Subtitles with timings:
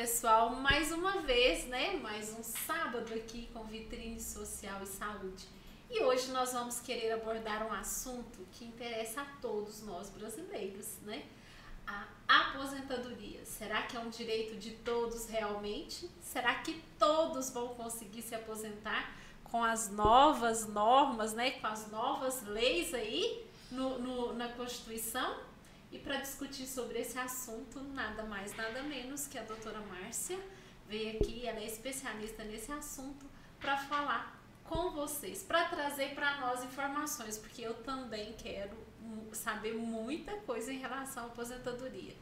[0.00, 1.94] pessoal, mais uma vez, né?
[2.02, 5.46] Mais um sábado aqui com vitrine social e saúde.
[5.90, 11.24] E hoje nós vamos querer abordar um assunto que interessa a todos nós brasileiros, né?
[11.86, 13.44] A aposentadoria.
[13.44, 16.10] Será que é um direito de todos realmente?
[16.22, 21.50] Será que todos vão conseguir se aposentar com as novas normas, né?
[21.50, 25.49] Com as novas leis aí no, no na Constituição?
[25.92, 30.38] E para discutir sobre esse assunto, nada mais, nada menos que a doutora Márcia
[30.88, 33.26] veio aqui, ela é especialista nesse assunto,
[33.58, 38.76] para falar com vocês, para trazer para nós informações, porque eu também quero
[39.32, 42.14] saber muita coisa em relação à aposentadoria.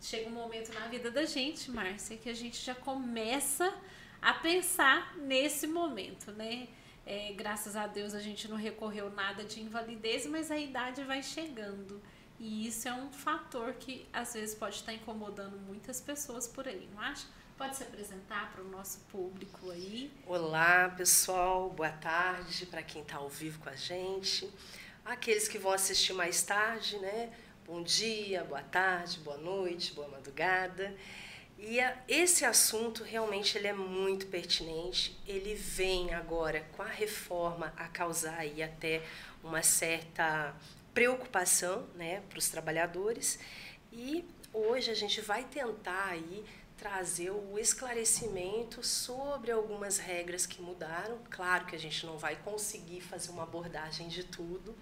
[0.00, 3.74] Chega um momento na vida da gente, Márcia, que a gente já começa
[4.20, 6.68] a pensar nesse momento, né?
[7.06, 11.22] É, graças a Deus a gente não recorreu nada de invalidez, mas a idade vai
[11.22, 12.00] chegando.
[12.40, 16.88] E isso é um fator que às vezes pode estar incomodando muitas pessoas por aí,
[16.94, 17.26] não acha?
[17.56, 20.12] Pode se apresentar para o nosso público aí.
[20.24, 21.68] Olá, pessoal.
[21.70, 24.48] Boa tarde para quem está ao vivo com a gente.
[25.04, 27.32] Aqueles que vão assistir mais tarde, né?
[27.66, 30.96] Bom dia, boa tarde, boa noite, boa madrugada.
[31.58, 35.18] E a, esse assunto realmente ele é muito pertinente.
[35.26, 39.02] Ele vem agora com a reforma a causar aí até
[39.42, 40.54] uma certa
[40.98, 43.38] preocupação né, para os trabalhadores
[43.92, 46.44] e hoje a gente vai tentar aí
[46.76, 51.20] trazer o esclarecimento sobre algumas regras que mudaram.
[51.30, 54.74] Claro que a gente não vai conseguir fazer uma abordagem de tudo,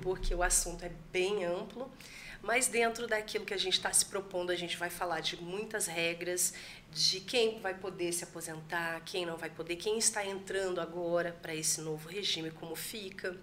[0.00, 1.92] porque o assunto é bem amplo,
[2.40, 5.86] mas dentro daquilo que a gente está se propondo, a gente vai falar de muitas
[5.86, 6.54] regras,
[6.90, 11.54] de quem vai poder se aposentar, quem não vai poder, quem está entrando agora para
[11.54, 13.36] esse novo regime, como fica.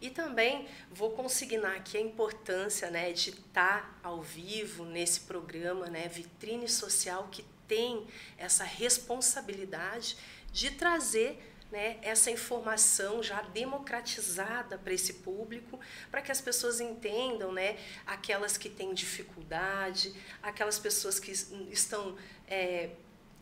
[0.00, 6.08] E também vou consignar aqui a importância né, de estar ao vivo nesse programa, né,
[6.08, 8.06] Vitrine Social, que tem
[8.36, 10.16] essa responsabilidade
[10.52, 11.38] de trazer
[11.70, 15.78] né, essa informação já democratizada para esse público,
[16.10, 17.76] para que as pessoas entendam, né,
[18.06, 22.16] aquelas que têm dificuldade, aquelas pessoas que estão
[22.46, 22.90] é,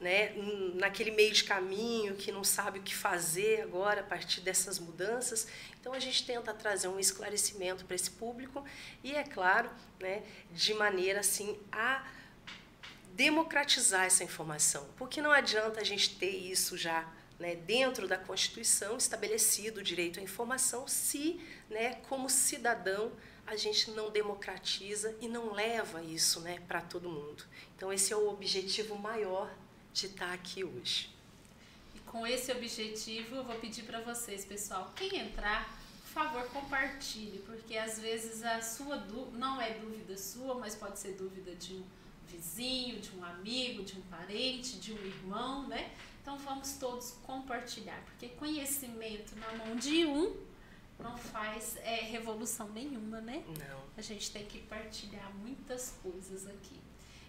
[0.01, 0.35] né,
[0.75, 5.47] naquele meio de caminho, que não sabe o que fazer agora a partir dessas mudanças.
[5.81, 8.65] Então a gente tenta trazer um esclarecimento para esse público
[9.03, 12.07] e é claro, né, de maneira assim a
[13.15, 18.97] democratizar essa informação, porque não adianta a gente ter isso já né, dentro da Constituição
[18.97, 21.41] estabelecido o direito à informação se,
[21.71, 23.13] né, como cidadão,
[23.47, 27.45] a gente não democratiza e não leva isso né, para todo mundo.
[27.77, 29.51] Então, esse é o objetivo maior
[29.97, 31.09] de estar aqui hoje.
[31.95, 35.67] E com esse objetivo, eu vou pedir para vocês, pessoal, quem entrar,
[36.03, 40.99] por favor, compartilhe, porque às vezes a sua dúvida não é dúvida sua, mas pode
[40.99, 41.85] ser dúvida de um
[42.29, 45.91] vizinho, de um amigo, de um parente, de um irmão, né?
[46.21, 50.37] Então vamos todos compartilhar, porque conhecimento na mão de um
[50.99, 53.43] não faz é, revolução nenhuma, né?
[53.47, 53.83] Não.
[53.97, 56.86] A gente tem que partilhar muitas coisas aqui.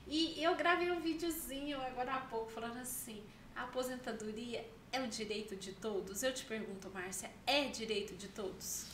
[0.08, 3.22] E eu gravei um videozinho agora há pouco falando assim:
[3.56, 6.24] a aposentadoria é o direito de todos?
[6.24, 8.86] Eu te pergunto, Márcia, é direito de todos?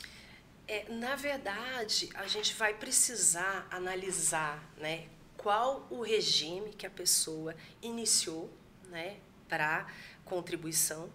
[0.66, 7.54] É, na verdade, a gente vai precisar analisar né, qual o regime que a pessoa
[7.82, 8.50] iniciou
[8.88, 9.86] né, para
[10.24, 11.12] contribuição.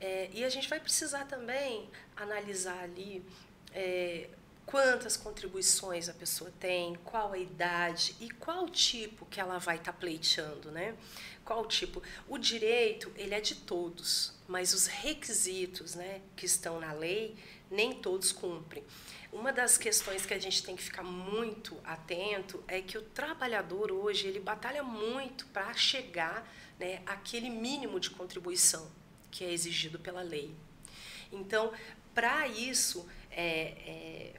[0.00, 3.24] É, e a gente vai precisar também analisar ali
[3.74, 4.28] é,
[4.68, 9.92] quantas contribuições a pessoa tem, qual a idade e qual tipo que ela vai estar
[9.92, 10.94] tá pleiteando, né?
[11.42, 12.02] Qual tipo?
[12.28, 17.34] O direito, ele é de todos, mas os requisitos, né, que estão na lei,
[17.70, 18.84] nem todos cumprem.
[19.32, 23.90] Uma das questões que a gente tem que ficar muito atento é que o trabalhador
[23.90, 26.46] hoje, ele batalha muito para chegar,
[26.78, 28.90] né, àquele mínimo de contribuição
[29.30, 30.54] que é exigido pela lei.
[31.32, 31.72] Então,
[32.14, 34.34] para isso, é, é,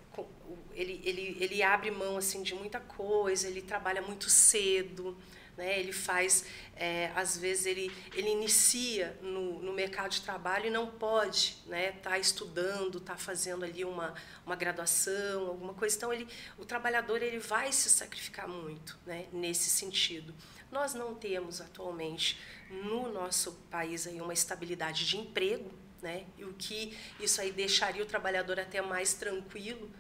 [0.74, 5.18] ele, ele, ele abre mão assim de muita coisa, ele trabalha muito cedo,
[5.57, 5.80] né?
[5.80, 6.45] ele faz,
[6.75, 11.69] é, às vezes ele, ele inicia no, no mercado de trabalho e não pode estar
[11.69, 14.13] né, tá estudando, tá fazendo ali uma,
[14.45, 15.95] uma graduação, alguma coisa.
[15.98, 16.27] Então ele,
[16.57, 20.33] o trabalhador ele vai se sacrificar muito né, nesse sentido.
[20.71, 22.39] Nós não temos atualmente
[22.69, 25.71] no nosso país aí uma estabilidade de emprego,
[26.01, 26.25] né?
[26.38, 29.92] E o que isso aí deixaria o trabalhador até mais tranquilo.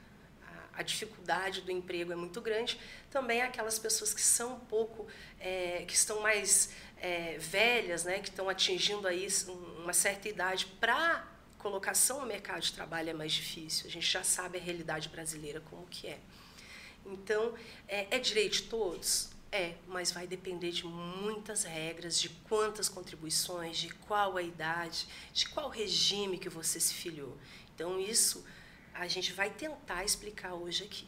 [0.79, 2.79] A, dificuldade do emprego é muito grande.
[3.11, 5.07] Também aquelas pessoas que são um pouco,
[5.39, 8.19] é, que estão mais é, velhas, né?
[8.19, 9.27] Que estão atingindo aí
[9.83, 11.27] uma certa idade para
[11.59, 13.87] colocação no mercado de trabalho é mais difícil.
[13.87, 16.19] A gente já sabe a realidade brasileira como que é.
[17.05, 17.53] Então,
[17.87, 19.29] é, é direito de todos?
[19.51, 25.49] É, mas vai depender de muitas regras, de quantas contribuições, de qual a idade, de
[25.49, 27.35] qual regime que você se filiou.
[27.73, 28.45] Então, isso
[28.99, 31.07] a gente vai tentar explicar hoje aqui.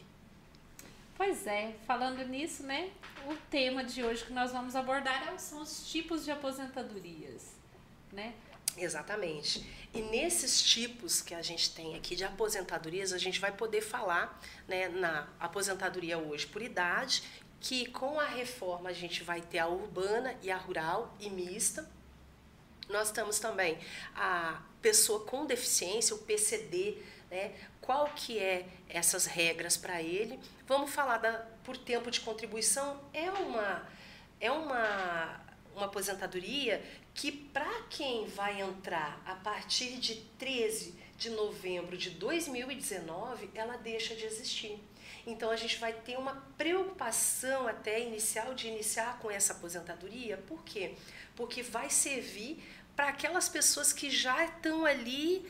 [1.14, 2.90] Pois é, falando nisso, né?
[3.26, 7.52] O tema de hoje que nós vamos abordar são os tipos de aposentadorias,
[8.10, 8.32] né?
[8.76, 9.70] Exatamente.
[9.92, 14.40] E nesses tipos que a gente tem aqui de aposentadorias, a gente vai poder falar
[14.66, 17.22] né, na aposentadoria hoje por idade,
[17.60, 21.88] que com a reforma a gente vai ter a urbana e a rural e mista.
[22.88, 23.78] Nós temos também
[24.16, 26.96] a pessoa com deficiência, o PCD,
[27.30, 27.54] né?
[27.82, 30.40] Qual que é essas regras para ele?
[30.66, 31.32] Vamos falar da
[31.62, 33.86] por tempo de contribuição é uma
[34.40, 35.42] é uma
[35.74, 36.82] uma aposentadoria
[37.14, 44.14] que para quem vai entrar a partir de 13 de novembro de 2019, ela deixa
[44.14, 44.78] de existir.
[45.26, 50.64] Então a gente vai ter uma preocupação até inicial de iniciar com essa aposentadoria, por
[50.64, 50.94] quê?
[51.36, 52.62] Porque vai servir
[52.96, 55.48] para aquelas pessoas que já estão ali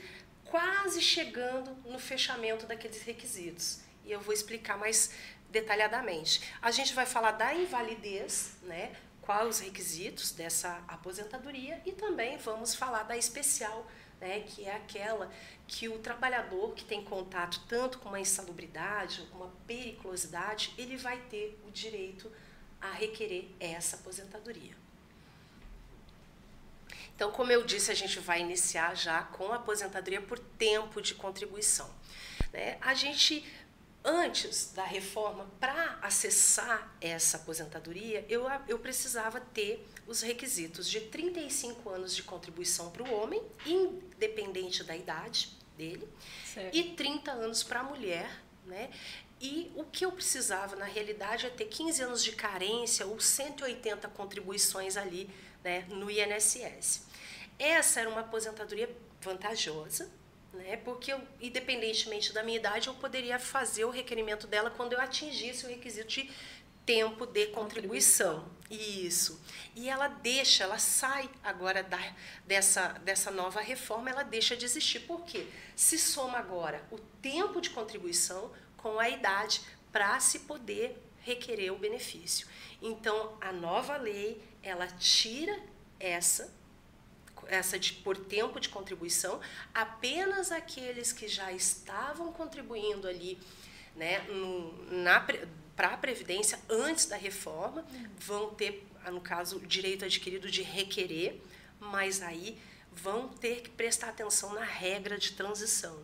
[0.53, 3.81] quase chegando no fechamento daqueles requisitos.
[4.05, 5.11] E eu vou explicar mais
[5.49, 6.43] detalhadamente.
[6.61, 8.95] A gente vai falar da invalidez, né?
[9.23, 13.87] quais os requisitos dessa aposentadoria e também vamos falar da especial,
[14.21, 15.31] né, que é aquela
[15.67, 21.59] que o trabalhador que tem contato tanto com uma insalubridade, uma periculosidade, ele vai ter
[21.67, 22.31] o direito
[22.79, 24.82] a requerer essa aposentadoria.
[27.23, 31.15] Então, como eu disse, a gente vai iniciar já com a aposentadoria por tempo de
[31.15, 31.89] contribuição.
[32.53, 32.77] Né?
[32.81, 33.47] A gente
[34.05, 41.89] antes da reforma, para acessar essa aposentadoria, eu, eu precisava ter os requisitos de 35
[41.89, 46.09] anos de contribuição para o homem, independente da idade dele,
[46.45, 46.77] certo.
[46.77, 48.91] e 30 anos para a mulher, né?
[49.41, 54.09] E o que eu precisava, na realidade, é ter 15 anos de carência ou 180
[54.09, 55.31] contribuições ali
[55.63, 57.12] né, no INSS.
[57.63, 60.11] Essa era uma aposentadoria vantajosa,
[60.53, 60.77] né?
[60.79, 65.65] Porque eu, independentemente da minha idade, eu poderia fazer o requerimento dela quando eu atingisse
[65.65, 66.31] o requisito de
[66.85, 68.51] tempo de contribuição.
[68.69, 69.41] Isso.
[69.77, 72.01] E ela deixa, ela sai agora da,
[72.45, 74.99] dessa, dessa nova reforma, ela deixa de existir.
[74.99, 75.47] Por quê?
[75.77, 79.61] Se soma agora o tempo de contribuição com a idade
[79.93, 82.49] para se poder requerer o benefício.
[82.81, 85.57] Então, a nova lei, ela tira
[86.01, 86.61] essa
[87.49, 89.41] essa de por tempo de contribuição,
[89.75, 93.39] apenas aqueles que já estavam contribuindo ali
[93.97, 94.25] né,
[95.77, 97.85] para a Previdência antes da reforma
[98.19, 101.41] vão ter, no caso, o direito adquirido de requerer,
[101.79, 102.59] mas aí
[102.93, 105.99] vão ter que prestar atenção na regra de transição.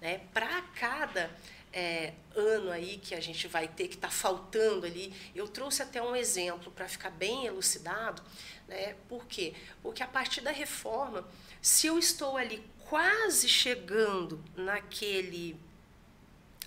[0.00, 0.22] Né?
[0.32, 1.30] Para cada
[1.72, 6.02] é, ano aí que a gente vai ter, que está faltando ali, eu trouxe até
[6.02, 8.22] um exemplo para ficar bem elucidado,
[8.68, 8.94] né?
[9.08, 9.54] Por quê?
[9.82, 11.26] Porque a partir da reforma,
[11.60, 15.58] se eu estou ali quase chegando naquele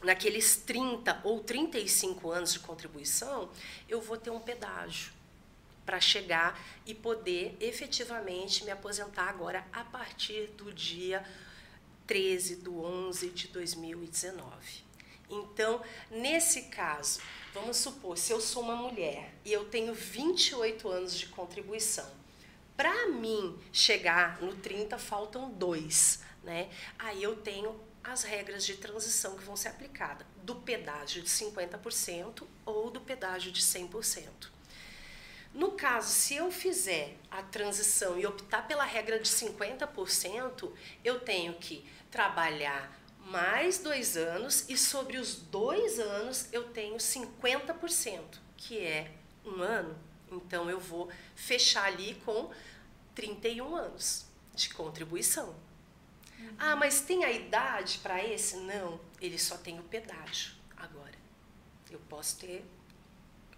[0.03, 3.49] naqueles 30 ou 35 anos de contribuição,
[3.89, 5.11] eu vou ter um pedágio
[5.85, 11.25] para chegar e poder efetivamente me aposentar agora a partir do dia
[12.05, 14.84] 13 do 11 de 2019.
[15.29, 17.19] Então, nesse caso,
[17.55, 22.05] Vamos supor, se eu sou uma mulher e eu tenho 28 anos de contribuição,
[22.75, 26.69] para mim chegar no 30 faltam dois, né?
[26.99, 32.45] Aí eu tenho as regras de transição que vão ser aplicadas, do pedágio de 50%
[32.65, 34.49] ou do pedágio de 100%.
[35.53, 40.73] No caso, se eu fizer a transição e optar pela regra de 50%,
[41.05, 48.21] eu tenho que trabalhar mais dois anos e sobre os dois anos eu tenho 50%,
[48.55, 49.11] que é
[49.43, 49.97] um ano.
[50.31, 52.51] Então eu vou fechar ali com
[53.15, 55.55] 31 anos de contribuição.
[56.39, 56.55] Uhum.
[56.59, 58.57] Ah, mas tem a idade para esse?
[58.57, 61.15] Não, ele só tem o pedágio agora.
[61.89, 62.63] Eu posso ter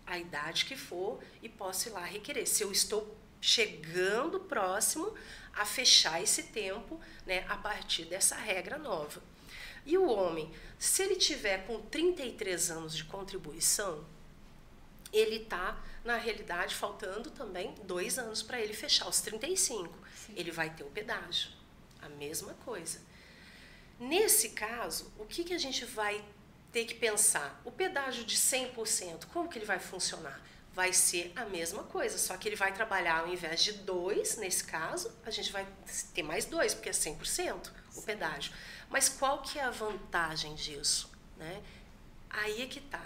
[0.05, 2.47] a idade que for e posso ir lá requerer.
[2.47, 5.13] Se eu estou chegando próximo
[5.53, 9.21] a fechar esse tempo, né, a partir dessa regra nova.
[9.87, 14.05] E o homem, se ele tiver com 33 anos de contribuição,
[15.13, 19.97] ele está, na realidade, faltando também dois anos para ele fechar os 35.
[20.13, 20.33] Sim.
[20.35, 21.51] Ele vai ter o pedágio.
[22.01, 22.99] A mesma coisa.
[23.97, 26.21] Nesse caso, o que, que a gente vai
[26.73, 27.61] ter que pensar?
[27.63, 30.45] O pedágio de 100%, como que ele vai funcionar?
[30.73, 34.65] Vai ser a mesma coisa, só que ele vai trabalhar ao invés de dois, nesse
[34.65, 35.65] caso, a gente vai
[36.13, 38.53] ter mais dois, porque é 100% o pedágio.
[38.89, 41.11] Mas qual que é a vantagem disso?
[41.37, 41.61] Né?
[42.29, 43.01] Aí é que tá.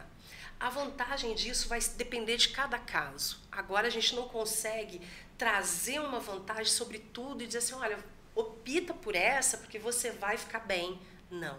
[0.60, 3.40] A vantagem disso vai depender de cada caso.
[3.52, 5.02] Agora a gente não consegue
[5.38, 7.98] trazer uma vantagem sobre tudo e dizer assim, olha,
[8.36, 11.02] opta por essa porque você vai ficar bem.
[11.32, 11.58] Não.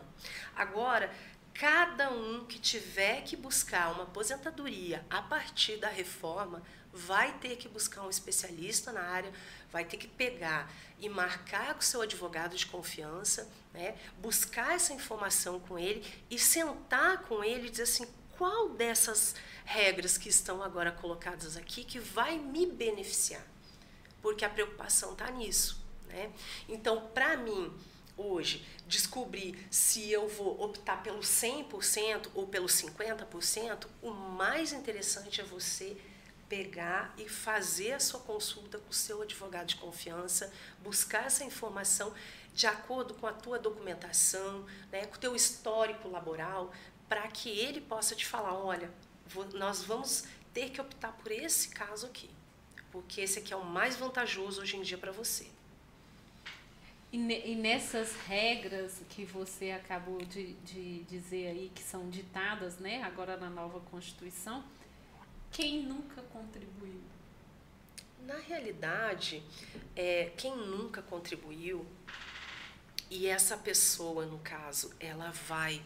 [0.54, 1.12] Agora,
[1.52, 6.62] cada um que tiver que buscar uma aposentadoria a partir da reforma
[6.92, 9.32] vai ter que buscar um especialista na área,
[9.73, 13.97] vai ter que pegar e marcar com seu advogado de confiança, né?
[14.19, 20.19] buscar essa informação com ele e sentar com ele e dizer assim, qual dessas regras
[20.19, 23.45] que estão agora colocadas aqui que vai me beneficiar?
[24.21, 25.83] Porque a preocupação está nisso.
[26.07, 26.31] Né?
[26.69, 27.73] Então, para mim,
[28.17, 35.45] hoje, descobrir se eu vou optar pelo 100% ou pelo 50%, o mais interessante é
[35.45, 35.97] você
[36.52, 42.12] pegar e fazer a sua consulta com o seu advogado de confiança, buscar essa informação
[42.52, 46.71] de acordo com a tua documentação, né, com o teu histórico laboral,
[47.09, 48.90] para que ele possa te falar, olha,
[49.54, 52.28] nós vamos ter que optar por esse caso aqui,
[52.90, 55.47] porque esse aqui é o mais vantajoso hoje em dia para você.
[57.11, 63.02] E, e, nessas regras que você acabou de, de dizer aí, que são ditadas né,
[63.02, 64.62] agora na nova Constituição,
[65.52, 67.00] quem nunca contribuiu?
[68.26, 69.42] Na realidade,
[69.94, 71.87] é, quem nunca contribuiu,
[73.11, 75.82] e essa pessoa, no caso, ela vai,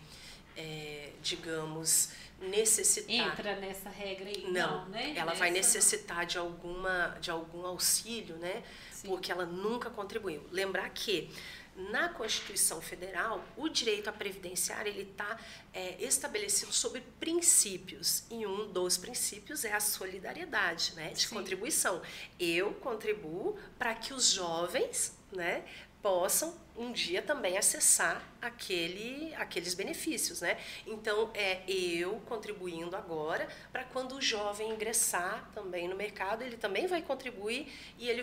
[0.56, 3.32] é, digamos, necessitar.
[3.32, 4.46] Entra nessa regra aí?
[4.48, 5.14] Não, não né?
[5.16, 8.62] ela nessa vai necessitar de, alguma, de algum auxílio, né?
[8.92, 9.08] Sim.
[9.08, 10.46] Porque ela nunca contribuiu.
[10.52, 11.28] Lembrar que
[11.76, 15.38] na Constituição Federal, o direito à previdenciária ele está
[15.72, 21.34] é, estabelecido sobre princípios e um dos princípios é a solidariedade, né, de Sim.
[21.34, 22.00] contribuição.
[22.40, 25.64] Eu contribuo para que os jovens, né,
[26.06, 30.56] possam um dia também acessar aquele, aqueles benefícios, né?
[30.86, 36.86] Então é eu contribuindo agora para quando o jovem ingressar também no mercado, ele também
[36.86, 38.22] vai contribuir e ele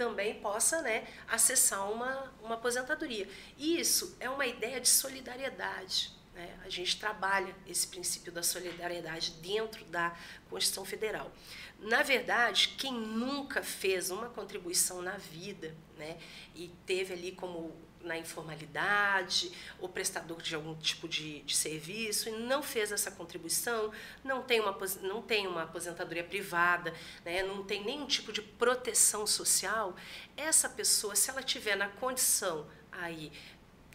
[0.00, 3.28] também possa né, acessar uma, uma aposentadoria.
[3.58, 6.10] Isso é uma ideia de solidariedade.
[6.34, 6.58] Né?
[6.64, 10.16] A gente trabalha esse princípio da solidariedade dentro da
[10.48, 11.30] Constituição Federal.
[11.78, 16.16] Na verdade, quem nunca fez uma contribuição na vida né,
[16.54, 22.32] e teve ali como na informalidade ou prestador de algum tipo de, de, serviço e
[22.32, 23.92] não fez essa contribuição,
[24.24, 29.26] não tem uma, não tem uma aposentadoria privada, né, não tem nenhum tipo de proteção
[29.26, 29.94] social,
[30.36, 33.32] essa pessoa, se ela tiver na condição aí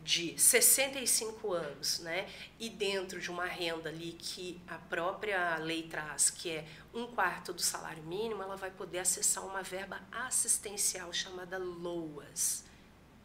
[0.03, 6.29] de 65 anos, né, e dentro de uma renda ali que a própria lei traz,
[6.29, 11.57] que é um quarto do salário mínimo, ela vai poder acessar uma verba assistencial chamada
[11.57, 12.64] LOAS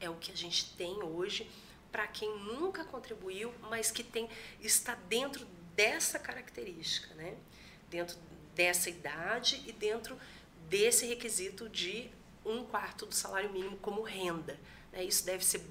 [0.01, 1.49] é o que a gente tem hoje
[1.93, 4.29] para quem nunca contribuiu, mas que tem
[4.61, 7.37] está dentro dessa característica, né?
[7.89, 8.17] Dentro
[8.55, 10.19] dessa idade e dentro
[10.69, 12.11] desse requisito de
[12.45, 14.59] um quarto do salário mínimo como renda.
[14.93, 15.05] Né?
[15.05, 15.65] Isso deve ser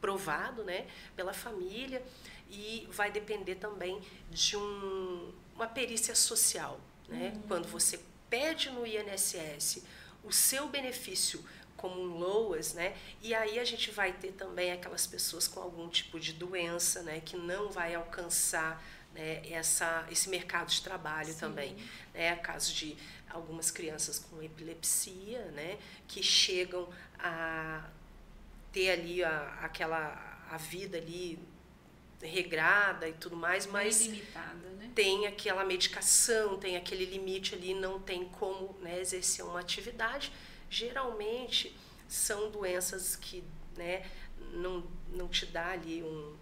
[0.00, 0.86] provado, né,
[1.16, 2.04] pela família
[2.50, 7.32] e vai depender também de um, uma perícia social, né?
[7.34, 7.42] Uhum.
[7.48, 7.98] Quando você
[8.28, 9.82] pede no INSS
[10.22, 11.42] o seu benefício
[11.84, 12.96] como um LOAS, né?
[13.20, 17.20] E aí a gente vai ter também aquelas pessoas com algum tipo de doença, né?
[17.20, 21.38] Que não vai alcançar né, essa, esse mercado de trabalho Sim.
[21.38, 21.76] também.
[22.14, 22.34] Né?
[22.36, 22.96] Caso de
[23.28, 25.76] algumas crianças com epilepsia, né?
[26.08, 26.88] Que chegam
[27.18, 27.86] a
[28.72, 31.38] ter ali a, aquela a vida ali
[32.22, 34.90] regrada e tudo mais, mas né?
[34.94, 40.32] tem aquela medicação, tem aquele limite ali, não tem como né, exercer uma atividade
[40.74, 41.76] geralmente
[42.08, 43.44] são doenças que
[43.76, 44.04] né,
[44.52, 46.36] não, não te dá ali um,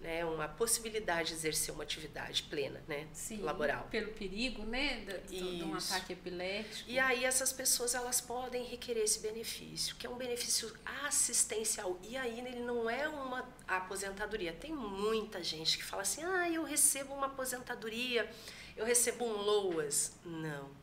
[0.00, 3.88] né, uma possibilidade de exercer uma atividade plena, né, Sim, laboral.
[3.90, 6.88] Pelo perigo, né, de, de, um ataque epilético.
[6.88, 10.72] E aí essas pessoas elas podem requerer esse benefício, que é um benefício
[11.04, 11.98] assistencial.
[12.02, 14.52] E aí ele não é uma aposentadoria.
[14.52, 18.28] Tem muita gente que fala assim: "Ah, eu recebo uma aposentadoria,
[18.76, 20.18] eu recebo um LOAS".
[20.24, 20.81] Não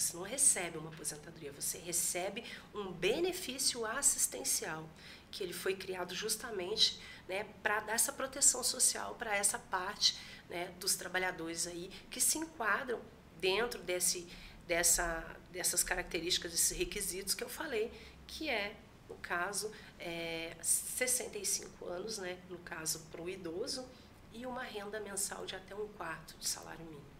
[0.00, 4.88] você não recebe uma aposentadoria, você recebe um benefício assistencial,
[5.30, 10.16] que ele foi criado justamente né, para dar essa proteção social para essa parte
[10.48, 13.00] né, dos trabalhadores aí que se enquadram
[13.38, 14.26] dentro desse,
[14.66, 17.92] dessa, dessas características, desses requisitos que eu falei,
[18.26, 18.74] que é,
[19.08, 23.86] no caso, é, 65 anos, né, no caso para o idoso,
[24.32, 27.10] e uma renda mensal de até um quarto de salário mínimo.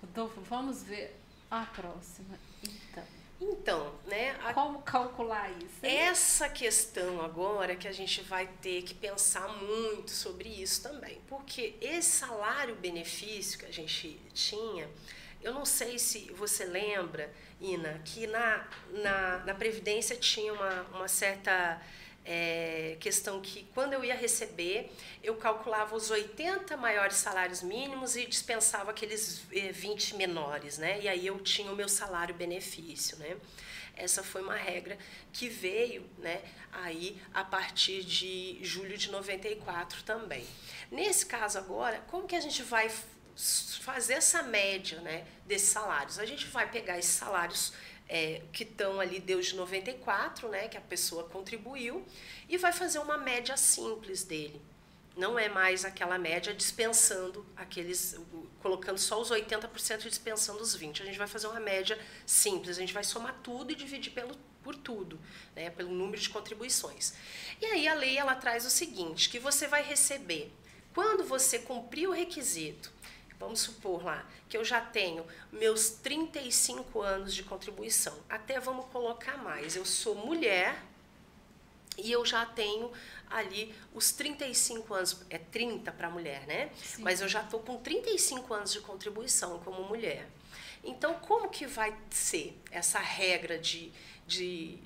[0.00, 1.21] Rodolfo, vamos ver
[1.52, 3.04] a próxima, então.
[3.38, 4.38] Então, né?
[4.42, 5.84] A, Como calcular isso?
[5.84, 5.96] Hein?
[5.96, 11.20] Essa questão agora que a gente vai ter que pensar muito sobre isso também.
[11.28, 14.88] Porque esse salário-benefício que a gente tinha,
[15.42, 17.30] eu não sei se você lembra,
[17.60, 21.82] Ina, que na, na, na Previdência tinha uma, uma certa
[22.24, 28.26] é, questão que quando eu ia receber, eu calculava os 80 maiores salários mínimos e
[28.26, 29.40] dispensava aqueles
[29.72, 31.00] 20 menores, né?
[31.00, 33.36] E aí eu tinha o meu salário benefício, né?
[33.96, 34.96] Essa foi uma regra
[35.32, 36.40] que veio, né,
[36.72, 40.46] aí a partir de julho de 94 também.
[40.90, 42.90] Nesse caso agora, como que a gente vai
[43.80, 46.18] fazer essa média, né, desses salários?
[46.18, 47.72] A gente vai pegar esses salários
[48.08, 52.04] é, que estão ali desde 94, né, que a pessoa contribuiu,
[52.48, 54.60] e vai fazer uma média simples dele.
[55.16, 58.18] Não é mais aquela média dispensando aqueles,
[58.60, 61.02] colocando só os 80% e dispensando os 20%.
[61.02, 64.34] A gente vai fazer uma média simples, a gente vai somar tudo e dividir pelo,
[64.62, 65.20] por tudo,
[65.54, 67.12] né, pelo número de contribuições.
[67.60, 70.50] E aí a lei ela traz o seguinte, que você vai receber,
[70.94, 72.92] quando você cumprir o requisito
[73.42, 78.16] Vamos supor lá que eu já tenho meus 35 anos de contribuição.
[78.28, 79.74] Até vamos colocar mais.
[79.74, 80.80] Eu sou mulher
[81.98, 82.92] e eu já tenho
[83.28, 86.70] ali os 35 anos, é 30 para mulher, né?
[86.76, 87.02] Sim.
[87.02, 90.28] Mas eu já estou com 35 anos de contribuição como mulher.
[90.84, 93.92] Então, como que vai ser essa regra de,
[94.24, 94.78] de,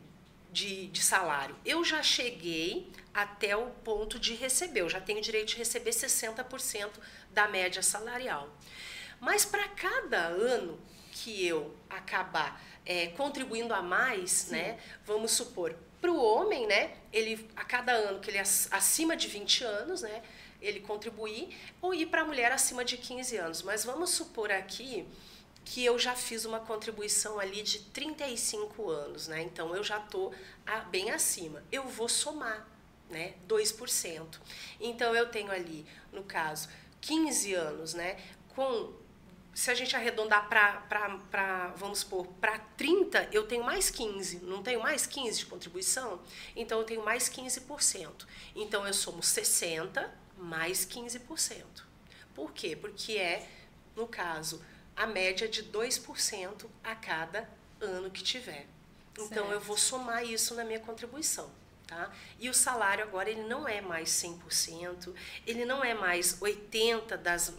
[0.56, 1.54] de, de, salário?
[1.66, 6.92] Eu já cheguei até o ponto de receber, eu já tenho direito de receber 60%
[7.30, 8.48] da média salarial.
[9.20, 10.80] Mas para cada ano
[11.12, 14.52] que eu acabar é, contribuindo a mais, Sim.
[14.52, 14.78] né?
[15.04, 16.94] Vamos supor, para o homem, né?
[17.12, 20.22] Ele a cada ano que ele é acima de 20 anos, né?
[20.62, 23.62] Ele contribuir ou ir para a mulher acima de 15 anos.
[23.62, 25.06] Mas vamos supor aqui
[25.66, 29.42] que eu já fiz uma contribuição ali de 35 anos, né?
[29.42, 30.32] Então eu já tô
[30.90, 31.62] bem acima.
[31.72, 32.66] Eu vou somar,
[33.10, 33.34] né?
[33.48, 34.38] 2%.
[34.80, 36.68] Então eu tenho ali, no caso,
[37.00, 38.16] 15 anos, né?
[38.54, 38.94] Com
[39.52, 44.80] se a gente arredondar para, vamos supor, para 30, eu tenho mais 15, não tenho
[44.80, 46.20] mais 15 de contribuição?
[46.54, 48.24] Então eu tenho mais 15%.
[48.54, 51.64] Então eu somo 60 mais 15%.
[52.34, 52.76] Por quê?
[52.76, 53.48] Porque é,
[53.96, 54.62] no caso,
[54.96, 57.48] a média de 2% a cada
[57.80, 58.66] ano que tiver.
[59.12, 59.52] Então certo.
[59.52, 61.50] eu vou somar isso na minha contribuição.
[61.86, 62.10] Tá?
[62.40, 65.14] E o salário agora ele não é mais 100%,
[65.46, 67.54] ele não é mais 80 das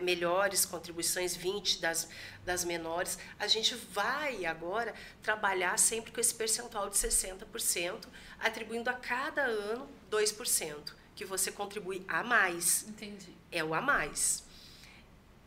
[0.00, 2.08] melhores contribuições, 20 das,
[2.44, 3.16] das menores.
[3.38, 8.06] A gente vai agora trabalhar sempre com esse percentual de 60%,
[8.40, 12.88] atribuindo a cada ano 2%, que você contribui a mais.
[12.88, 13.32] Entendi.
[13.52, 14.42] É o a mais.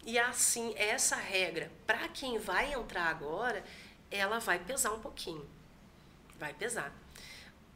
[0.05, 3.63] E assim, essa regra, para quem vai entrar agora,
[4.11, 5.47] ela vai pesar um pouquinho.
[6.37, 6.93] Vai pesar.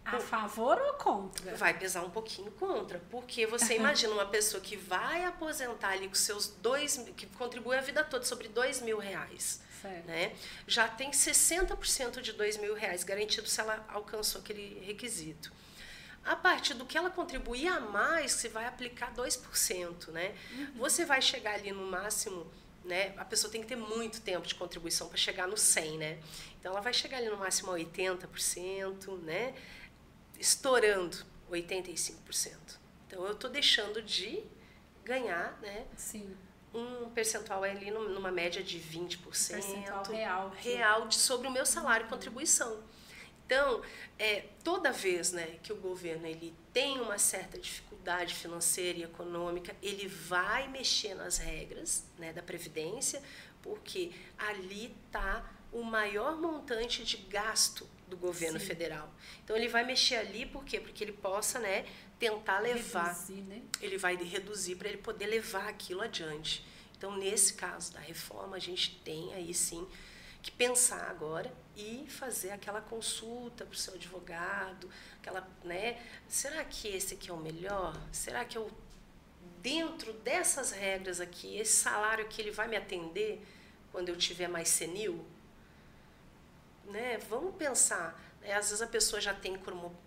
[0.04, 1.56] A favor ou contra?
[1.56, 6.16] Vai pesar um pouquinho contra, porque você imagina uma pessoa que vai aposentar ali com
[6.16, 9.62] seus dois, que contribui a vida toda sobre dois mil reais.
[9.82, 10.06] Certo.
[10.06, 10.34] Né?
[10.66, 15.52] Já tem 60% de dois mil reais garantido se ela alcançou aquele requisito.
[16.28, 20.10] A partir do que ela contribuir a mais, você vai aplicar 2%.
[20.10, 20.36] Né?
[20.52, 20.74] Uhum.
[20.76, 22.50] Você vai chegar ali no máximo
[22.86, 23.14] né?
[23.18, 26.20] A pessoa tem que ter muito tempo de contribuição para chegar no 100, né?
[26.58, 29.54] Então ela vai chegar ali no máximo a 80%, né?
[30.40, 31.18] estourando
[31.52, 32.56] 85%.
[33.08, 34.44] Então eu estou deixando de
[35.04, 35.86] ganhar, né?
[35.96, 36.36] Sim.
[36.74, 39.20] Um percentual ali numa média de 20%.
[39.22, 40.54] Percentual real.
[40.58, 42.84] Real de, sobre o meu salário e contribuição.
[43.48, 43.82] Então,
[44.20, 49.74] é, toda vez né, que o governo ele tem uma certa dificuldade financeira e econômica,
[49.82, 53.24] ele vai mexer nas regras né, da Previdência,
[53.62, 58.66] porque ali está o maior montante de gasto do governo Sim.
[58.66, 59.10] federal.
[59.46, 60.82] Então ele vai mexer ali por quê?
[60.82, 61.86] Porque ele possa, né,
[62.20, 63.14] tentar levar.
[63.14, 63.62] Reduzir, né?
[63.80, 66.66] Ele vai reduzir para ele poder levar aquilo adiante.
[66.98, 69.88] Então, nesse caso da reforma, a gente tem aí sim
[70.48, 76.02] que pensar agora e fazer aquela consulta para o seu advogado, aquela, né?
[76.28, 77.96] Será que esse aqui é o melhor?
[78.12, 78.70] Será que eu
[79.62, 83.46] dentro dessas regras aqui, esse salário aqui ele vai me atender
[83.92, 85.26] quando eu tiver mais senil?
[86.88, 89.60] né, vamos pensar, né, às vezes a pessoa já tem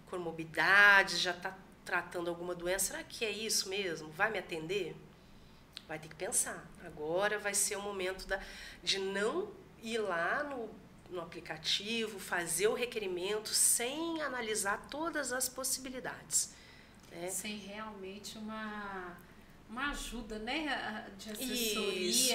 [0.07, 4.11] comorbidades, já está tratando alguma doença, será que é isso mesmo?
[4.11, 4.97] Vai me atender?
[5.89, 6.65] Vai ter que pensar.
[6.85, 8.41] Agora vai ser o momento da,
[8.83, 9.51] de não
[9.83, 10.69] ir lá no,
[11.11, 16.55] no aplicativo, fazer o requerimento sem analisar todas as possibilidades.
[17.11, 17.29] Né?
[17.29, 19.17] Sem realmente uma
[19.71, 22.09] uma ajuda, né, de assessoria.
[22.11, 22.35] Isso.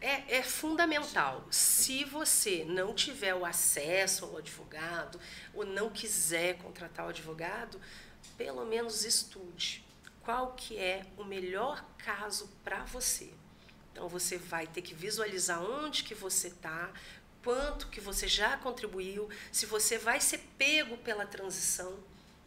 [0.00, 1.46] É, é fundamental.
[1.48, 5.18] Se você não tiver o acesso ao advogado
[5.54, 7.80] ou não quiser contratar o advogado,
[8.36, 9.84] pelo menos estude
[10.22, 13.32] qual que é o melhor caso para você.
[13.92, 16.90] Então você vai ter que visualizar onde que você está,
[17.44, 21.98] quanto que você já contribuiu, se você vai ser pego pela transição,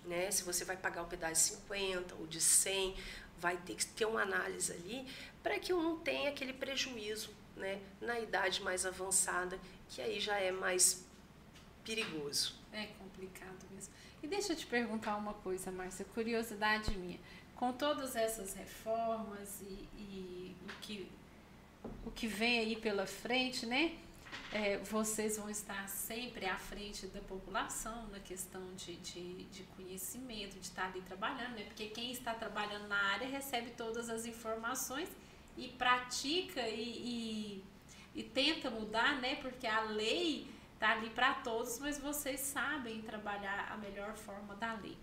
[0.06, 0.30] né?
[0.32, 2.96] Se você vai pagar o pedágio de 50 ou de 100,
[3.38, 5.08] vai ter que ter uma análise ali
[5.44, 10.38] para que eu não tenha aquele prejuízo, né, na idade mais avançada, que aí já
[10.38, 11.06] é mais
[11.84, 12.56] perigoso.
[12.74, 13.94] É complicado mesmo.
[14.24, 17.20] E deixa eu te perguntar uma coisa, Márcia, curiosidade minha.
[17.56, 21.10] Com todas essas reformas e, e o, que,
[22.06, 23.98] o que vem aí pela frente, né?
[24.52, 30.58] é, vocês vão estar sempre à frente da população na questão de, de, de, conhecimento,
[30.60, 31.64] de estar ali trabalhando, né?
[31.66, 35.10] Porque quem está trabalhando na área recebe todas as informações
[35.58, 37.64] e pratica e,
[38.16, 39.36] e, e tenta mudar, né?
[39.36, 44.74] Porque a lei está ali para todos, mas vocês sabem trabalhar a melhor forma da
[44.74, 44.98] lei.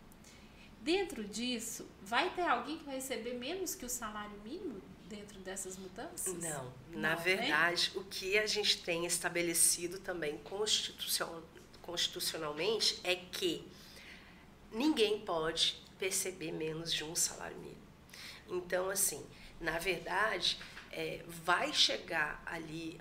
[0.80, 4.80] Dentro disso, vai ter alguém que vai receber menos que o salário mínimo
[5.12, 6.34] dentro dessas mudanças?
[6.34, 8.00] Não, na Não, verdade, né?
[8.00, 11.42] o que a gente tem estabelecido também constitucional,
[11.82, 13.66] constitucionalmente é que
[14.72, 17.82] ninguém pode perceber menos de um salário mínimo.
[18.48, 19.24] Então, assim,
[19.60, 20.58] na verdade,
[20.90, 23.00] é, vai chegar ali,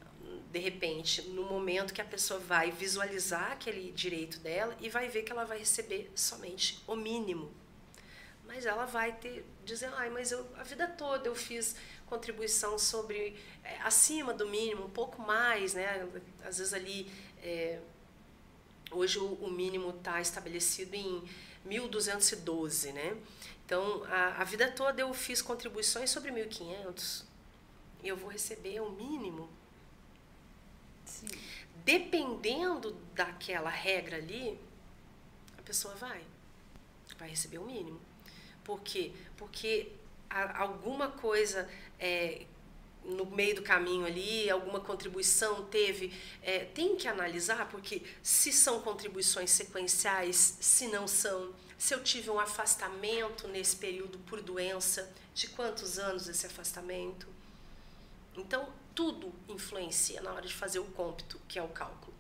[0.52, 5.24] de repente, no momento que a pessoa vai visualizar aquele direito dela e vai ver
[5.24, 7.52] que ela vai receber somente o mínimo.
[8.46, 11.76] Mas ela vai ter, dizer, ai, mas eu, a vida toda eu fiz
[12.12, 16.06] contribuição sobre é, acima do mínimo, um pouco mais, né?
[16.44, 17.10] Às vezes ali
[17.42, 17.80] é,
[18.92, 21.24] hoje o, o mínimo está estabelecido em
[21.66, 23.18] 1.212, né?
[23.66, 27.24] Então a, a vida toda eu fiz contribuições sobre 1.500
[28.04, 29.50] e eu vou receber o mínimo.
[31.06, 31.28] Sim.
[31.86, 34.60] Dependendo daquela regra ali,
[35.58, 36.22] a pessoa vai
[37.18, 38.02] vai receber o mínimo.
[38.64, 39.14] Por quê?
[39.38, 39.92] Porque
[40.56, 42.46] alguma coisa é,
[43.04, 48.82] no meio do caminho ali, alguma contribuição teve, é, tem que analisar, porque se são
[48.82, 55.48] contribuições sequenciais, se não são, se eu tive um afastamento nesse período por doença, de
[55.48, 57.28] quantos anos esse afastamento.
[58.36, 62.11] Então, tudo influencia na hora de fazer o cômpito, que é o cálculo.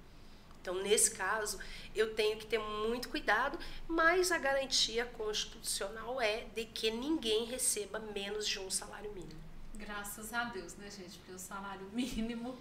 [0.62, 1.60] Então, nesse caso,
[1.95, 7.97] eu tenho que ter muito cuidado, mas a garantia constitucional é de que ninguém receba
[7.97, 9.41] menos de um salário mínimo.
[9.74, 11.17] Graças a Deus, né, gente?
[11.17, 12.56] Porque o salário mínimo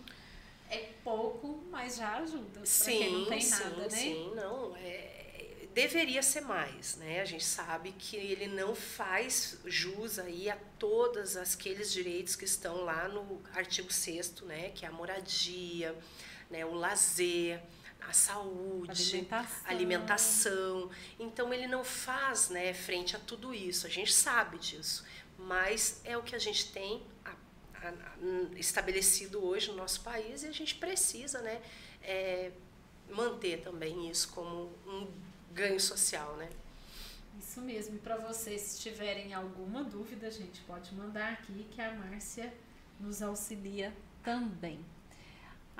[0.71, 2.65] é pouco, mas já ajuda.
[2.65, 3.89] Sim, quem não tem sim, nada, né?
[3.91, 4.75] Sim, não.
[4.77, 7.21] É, deveria ser mais, né?
[7.21, 12.83] A gente sabe que ele não faz jus aí a todos aqueles direitos que estão
[12.85, 14.71] lá no artigo 6 né?
[14.71, 15.95] Que é a moradia,
[16.51, 16.65] né?
[16.65, 17.63] o lazer
[18.01, 19.71] a saúde, alimentação.
[19.71, 20.91] alimentação.
[21.19, 23.87] Então ele não faz, né, frente a tudo isso.
[23.87, 25.05] A gente sabe disso,
[25.39, 30.43] mas é o que a gente tem a, a, a, estabelecido hoje no nosso país
[30.43, 31.61] e a gente precisa, né,
[32.03, 32.51] é,
[33.11, 35.07] manter também isso como um
[35.53, 36.49] ganho social, né?
[37.39, 37.97] Isso mesmo.
[37.97, 42.53] E para vocês, se tiverem alguma dúvida, gente, pode mandar aqui que a Márcia
[42.99, 44.85] nos auxilia também.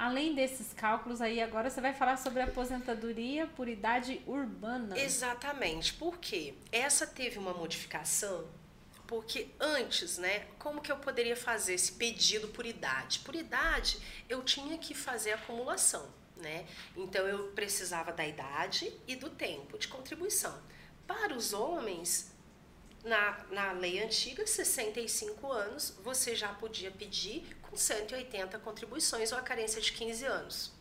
[0.01, 4.99] Além desses cálculos aí, agora você vai falar sobre aposentadoria por idade urbana.
[4.99, 5.93] Exatamente.
[5.93, 6.55] Por quê?
[6.73, 8.49] Essa teve uma modificação
[9.07, 13.19] porque antes, né, como que eu poderia fazer esse pedido por idade?
[13.19, 16.65] Por idade, eu tinha que fazer acumulação, né?
[16.97, 20.57] Então eu precisava da idade e do tempo de contribuição.
[21.09, 22.33] Para os homens,
[23.05, 29.43] na, na lei antiga, 65 anos, você já podia pedir com 180 contribuições ou a
[29.43, 30.73] carência de 15 anos.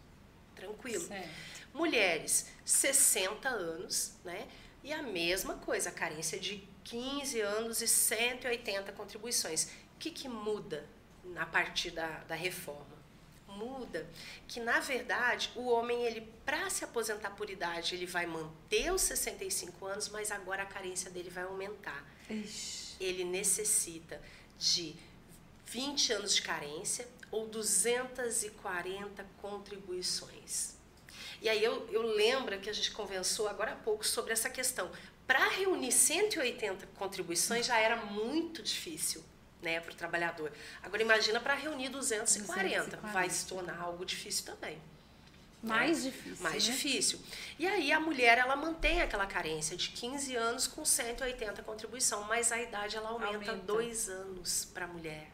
[0.56, 1.08] Tranquilo.
[1.08, 1.30] Certo.
[1.73, 4.47] Mulheres, 60 anos, né?
[4.84, 9.65] E a mesma coisa, a carência de 15 anos e 180 contribuições.
[9.95, 10.86] O que, que muda
[11.36, 12.97] a partir da, da reforma?
[13.47, 14.08] Muda
[14.47, 19.02] que, na verdade, o homem, ele para se aposentar por idade, ele vai manter os
[19.02, 22.06] 65 anos, mas agora a carência dele vai aumentar.
[22.30, 22.95] Ixi.
[22.99, 24.21] Ele necessita
[24.58, 24.95] de
[25.71, 30.75] 20 anos de carência ou 240 contribuições.
[31.41, 34.91] E aí eu, eu lembro que a gente conversou agora há pouco sobre essa questão.
[35.27, 39.23] Para reunir 180 contribuições já era muito difícil
[39.62, 40.51] né, para o trabalhador.
[40.82, 42.97] Agora imagina para reunir 240.
[42.97, 43.13] 240.
[43.13, 44.82] Vai se tornar algo difícil também.
[45.62, 46.12] Mais né?
[46.12, 46.43] difícil.
[46.43, 46.73] Mais né?
[46.73, 47.19] difícil.
[47.60, 52.51] E aí a mulher ela mantém aquela carência de 15 anos com 180 contribuição, mas
[52.51, 53.55] a idade ela aumenta, aumenta.
[53.55, 55.29] dois anos para a mulher.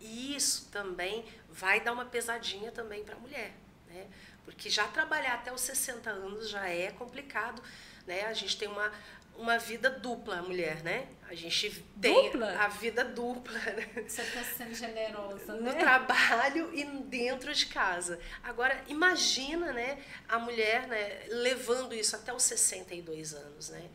[0.00, 3.52] E isso também vai dar uma pesadinha também para a mulher,
[3.88, 4.06] né?
[4.44, 7.62] Porque já trabalhar até os 60 anos já é complicado,
[8.06, 8.26] né?
[8.26, 8.92] A gente tem uma
[9.38, 11.06] uma vida dupla, a mulher, né?
[11.28, 12.52] A gente tem dupla?
[12.58, 13.58] a vida dupla.
[13.58, 14.04] Né?
[14.06, 15.72] Você está sendo generosa, né?
[15.72, 18.18] No trabalho e dentro de casa.
[18.42, 23.88] Agora, imagina, né, a mulher, né, levando isso até os 62 anos, né?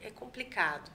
[0.00, 0.90] É complicado.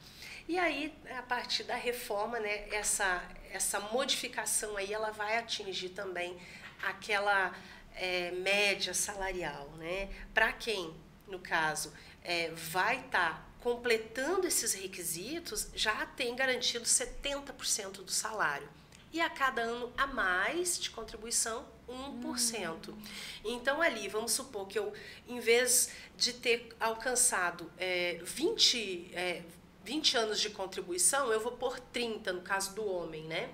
[0.47, 6.37] E aí, a partir da reforma, né, essa, essa modificação aí, ela vai atingir também
[6.83, 7.55] aquela
[7.95, 10.09] é, média salarial, né?
[10.33, 10.93] Para quem,
[11.27, 18.67] no caso, é, vai estar tá completando esses requisitos, já tem garantido 70% do salário.
[19.13, 22.89] E a cada ano a mais de contribuição, 1%.
[22.89, 22.97] Hum.
[23.43, 24.93] Então, ali, vamos supor que eu,
[25.27, 29.43] em vez de ter alcançado é, 20, é,
[29.91, 33.49] 20 anos de contribuição, eu vou por 30, no caso do homem, né?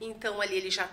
[0.00, 0.90] Então, ali ele já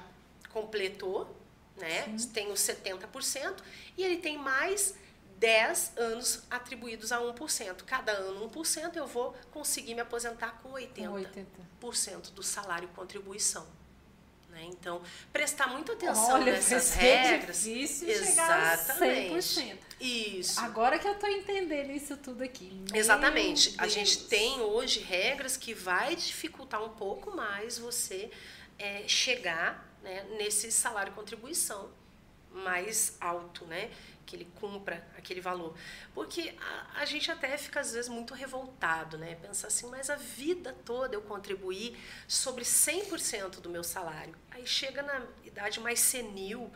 [0.52, 1.36] completou,
[1.76, 2.16] né?
[2.16, 2.30] Sim.
[2.30, 3.56] Tem os 70%,
[3.98, 4.94] e ele tem mais
[5.38, 7.84] 10 anos atribuídos a 1%.
[7.86, 12.32] Cada ano 1%, eu vou conseguir me aposentar com 80%, 80.
[12.36, 13.66] do salário contribuição.
[14.64, 14.70] Né?
[14.72, 17.64] Então, prestar muita atenção Olha, nessas regras.
[17.64, 18.32] Difícil Exatamente.
[18.32, 19.78] chegar a 100%.
[20.00, 20.60] Isso.
[20.60, 22.72] Agora que eu estou entendendo isso tudo aqui.
[22.92, 23.70] Meu Exatamente.
[23.70, 23.80] Deus.
[23.80, 28.30] A gente tem hoje regras que vai dificultar um pouco mais você
[28.80, 31.90] é, chegar né, nesse salário contribuição
[32.52, 33.90] mais alto, né?
[34.26, 35.76] Que ele cumpra aquele valor.
[36.14, 39.36] Porque a, a, gente até fica, às vezes, muito revoltado, né?
[39.36, 44.36] Pensar assim, mas a vida toda eu contribuí sobre 100% do meu salário.
[44.52, 46.72] Aí chega na idade mais senil,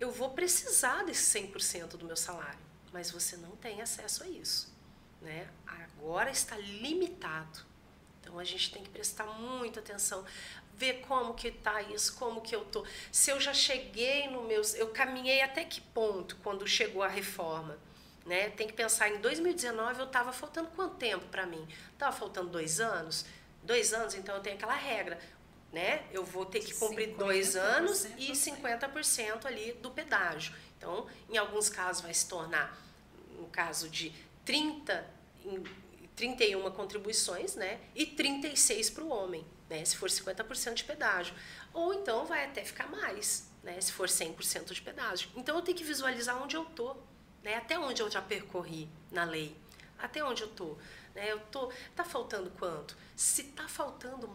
[0.00, 2.60] eu vou precisar desse 100% do meu salário.
[2.92, 4.72] Mas você não tem acesso a isso,
[5.20, 5.48] né?
[5.66, 7.60] Agora está limitado.
[8.20, 10.24] Então a gente tem que prestar muita atenção
[10.76, 12.84] ver como que tá isso, como que eu tô.
[13.12, 17.78] Se eu já cheguei no meus, eu caminhei até que ponto quando chegou a reforma,
[18.26, 18.50] né?
[18.50, 21.66] Tem que pensar em 2019 eu estava faltando quanto tempo para mim?
[21.98, 23.24] Tava faltando dois anos,
[23.62, 25.18] dois anos, então eu tenho aquela regra,
[25.72, 26.04] né?
[26.12, 30.54] Eu vou ter que cumprir dois anos e 50% ali do pedágio.
[30.76, 32.76] Então, em alguns casos vai se tornar,
[33.38, 34.12] no caso de
[34.44, 35.14] 30
[36.16, 37.80] 31 contribuições, né?
[37.94, 41.34] E 36 para o homem né, se for 50% de pedágio.
[41.72, 45.30] Ou então vai até ficar mais, né, se for 100% de pedágio.
[45.34, 47.02] Então eu tenho que visualizar onde eu estou,
[47.42, 49.56] né, até onde eu já percorri na lei,
[49.98, 50.78] até onde eu estou.
[51.14, 52.96] Né, eu tô, tá faltando quanto?
[53.16, 54.28] Se está faltando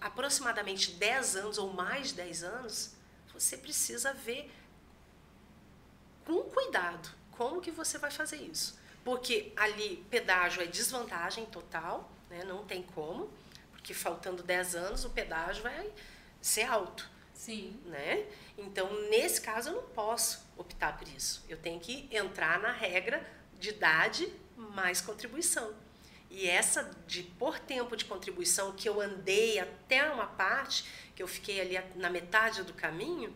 [0.00, 2.94] aproximadamente 10 anos ou mais de 10 anos,
[3.32, 4.50] você precisa ver
[6.24, 8.80] com cuidado como que você vai fazer isso.
[9.04, 13.30] Porque ali pedágio é desvantagem total, né, não tem como
[13.82, 15.90] porque faltando 10 anos o pedágio vai
[16.40, 17.10] ser alto.
[17.34, 17.80] Sim.
[17.86, 18.24] Né?
[18.56, 21.44] Então, nesse caso, eu não posso optar por isso.
[21.48, 25.74] Eu tenho que entrar na regra de idade mais contribuição.
[26.30, 30.84] E essa de por tempo de contribuição que eu andei até uma parte,
[31.16, 33.34] que eu fiquei ali na metade do caminho,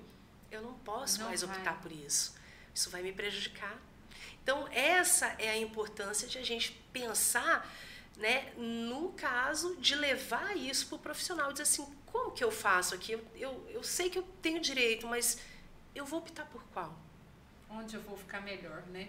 [0.51, 1.57] eu não posso não mais vai.
[1.57, 2.37] optar por isso.
[2.73, 3.77] Isso vai me prejudicar.
[4.43, 7.69] Então, essa é a importância de a gente pensar
[8.17, 12.95] né, no caso de levar isso para o profissional, dizer assim, como que eu faço
[12.95, 13.13] aqui?
[13.13, 15.39] Eu, eu, eu sei que eu tenho direito, mas
[15.95, 16.99] eu vou optar por qual?
[17.69, 19.09] Onde eu vou ficar melhor, né?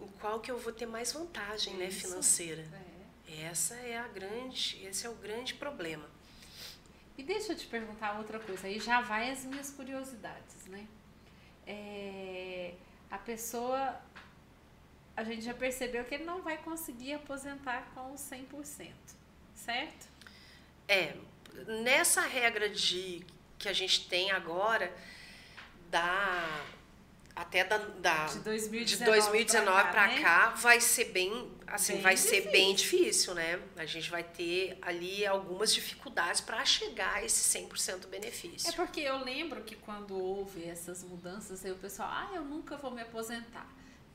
[0.00, 2.62] Em qual que eu vou ter mais vantagem, né, financeira?
[2.62, 3.42] É.
[3.44, 6.04] Essa é a grande, esse é o grande problema.
[7.16, 10.86] E deixa eu te perguntar outra coisa, aí já vai as minhas curiosidades, né?
[11.66, 12.74] É,
[13.10, 14.00] a pessoa
[15.16, 18.92] a gente já percebeu que ele não vai conseguir aposentar com 100%,
[19.54, 20.08] certo?
[20.88, 21.14] É,
[21.66, 23.24] nessa regra de
[23.58, 24.92] que a gente tem agora
[25.90, 26.64] da
[27.34, 30.20] até da, da de 2019, de 2019 para cá, né?
[30.20, 32.42] cá, vai ser bem assim bem vai difícil.
[32.42, 37.58] ser bem difícil né a gente vai ter ali algumas dificuldades para chegar a esse
[37.58, 42.30] 100% benefício é porque eu lembro que quando houve essas mudanças aí o pessoal ah
[42.34, 43.66] eu nunca vou me aposentar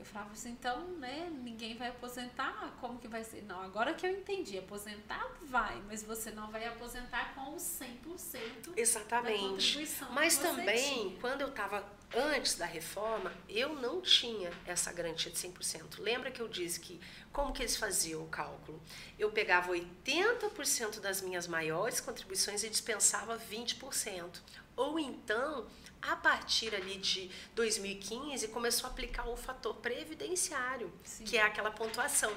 [0.07, 3.43] falava assim, então, né, ninguém vai aposentar, como que vai ser?
[3.43, 8.73] Não, agora que eu entendi, aposentar vai, mas você não vai aposentar com os 100%
[8.75, 9.41] Exatamente.
[9.41, 11.19] da contribuição Mas também, tinha.
[11.19, 11.83] quando eu estava
[12.15, 15.99] antes da reforma, eu não tinha essa garantia de 100%.
[15.99, 16.99] Lembra que eu disse que,
[17.31, 18.81] como que eles faziam o cálculo?
[19.19, 24.41] Eu pegava 80% das minhas maiores contribuições e dispensava 20%.
[24.77, 25.67] Ou então,
[26.01, 31.23] a partir ali de 2015, começou a aplicar o fator previdenciário, Sim.
[31.25, 32.31] que é aquela pontuação.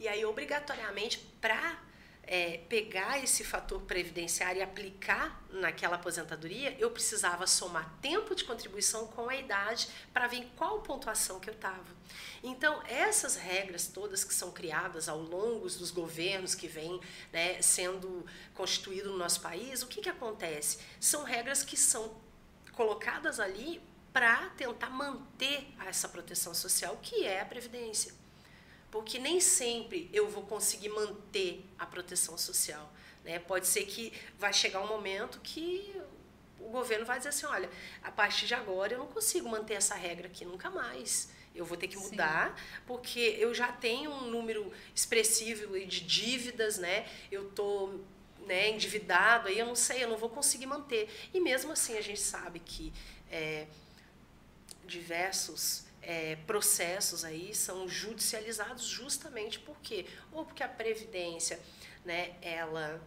[0.00, 1.78] E aí, obrigatoriamente, para
[2.26, 9.06] é, pegar esse fator previdenciário e aplicar naquela aposentadoria, eu precisava somar tempo de contribuição
[9.06, 11.84] com a idade para ver qual pontuação que eu estava.
[12.42, 17.00] Então, essas regras todas que são criadas ao longo dos governos que vêm
[17.32, 20.78] né, sendo constituídos no nosso país, o que, que acontece?
[21.00, 22.14] São regras que são
[22.72, 23.80] colocadas ali
[24.12, 28.23] para tentar manter essa proteção social, que é a Previdência
[28.94, 32.92] porque nem sempre eu vou conseguir manter a proteção social.
[33.24, 33.40] Né?
[33.40, 36.00] Pode ser que vai chegar um momento que
[36.60, 37.68] o governo vai dizer assim, olha,
[38.04, 41.28] a partir de agora eu não consigo manter essa regra aqui nunca mais.
[41.52, 42.82] Eu vou ter que mudar, Sim.
[42.86, 47.04] porque eu já tenho um número expressivo de dívidas, né?
[47.32, 47.98] Eu tô
[48.46, 51.10] né, endividado, aí eu não sei, eu não vou conseguir manter.
[51.34, 52.92] E mesmo assim a gente sabe que
[53.28, 53.66] é,
[54.86, 61.60] diversos é, processos aí são judicializados justamente porque ou porque a previdência,
[62.04, 63.00] né, ela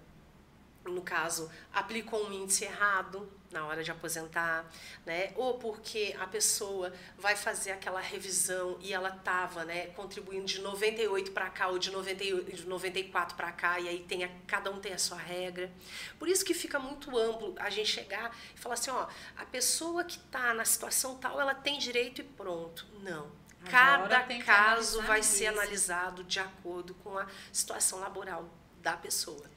[0.85, 4.65] no caso, aplicou um índice errado na hora de aposentar,
[5.05, 5.31] né?
[5.35, 11.31] Ou porque a pessoa vai fazer aquela revisão e ela estava, né, contribuindo de 98
[11.31, 14.79] para cá ou de, 98, de 94 para cá e aí tem a, cada um
[14.79, 15.71] tem a sua regra.
[16.19, 19.07] Por isso que fica muito amplo a gente chegar e falar assim, ó,
[19.37, 22.85] a pessoa que está na situação tal, ela tem direito e pronto.
[23.01, 23.31] Não.
[23.69, 25.53] Cada caso vai ser isso.
[25.53, 28.49] analisado de acordo com a situação laboral
[28.81, 29.49] da pessoa.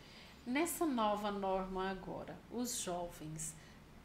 [0.45, 3.55] Nessa nova norma agora, os jovens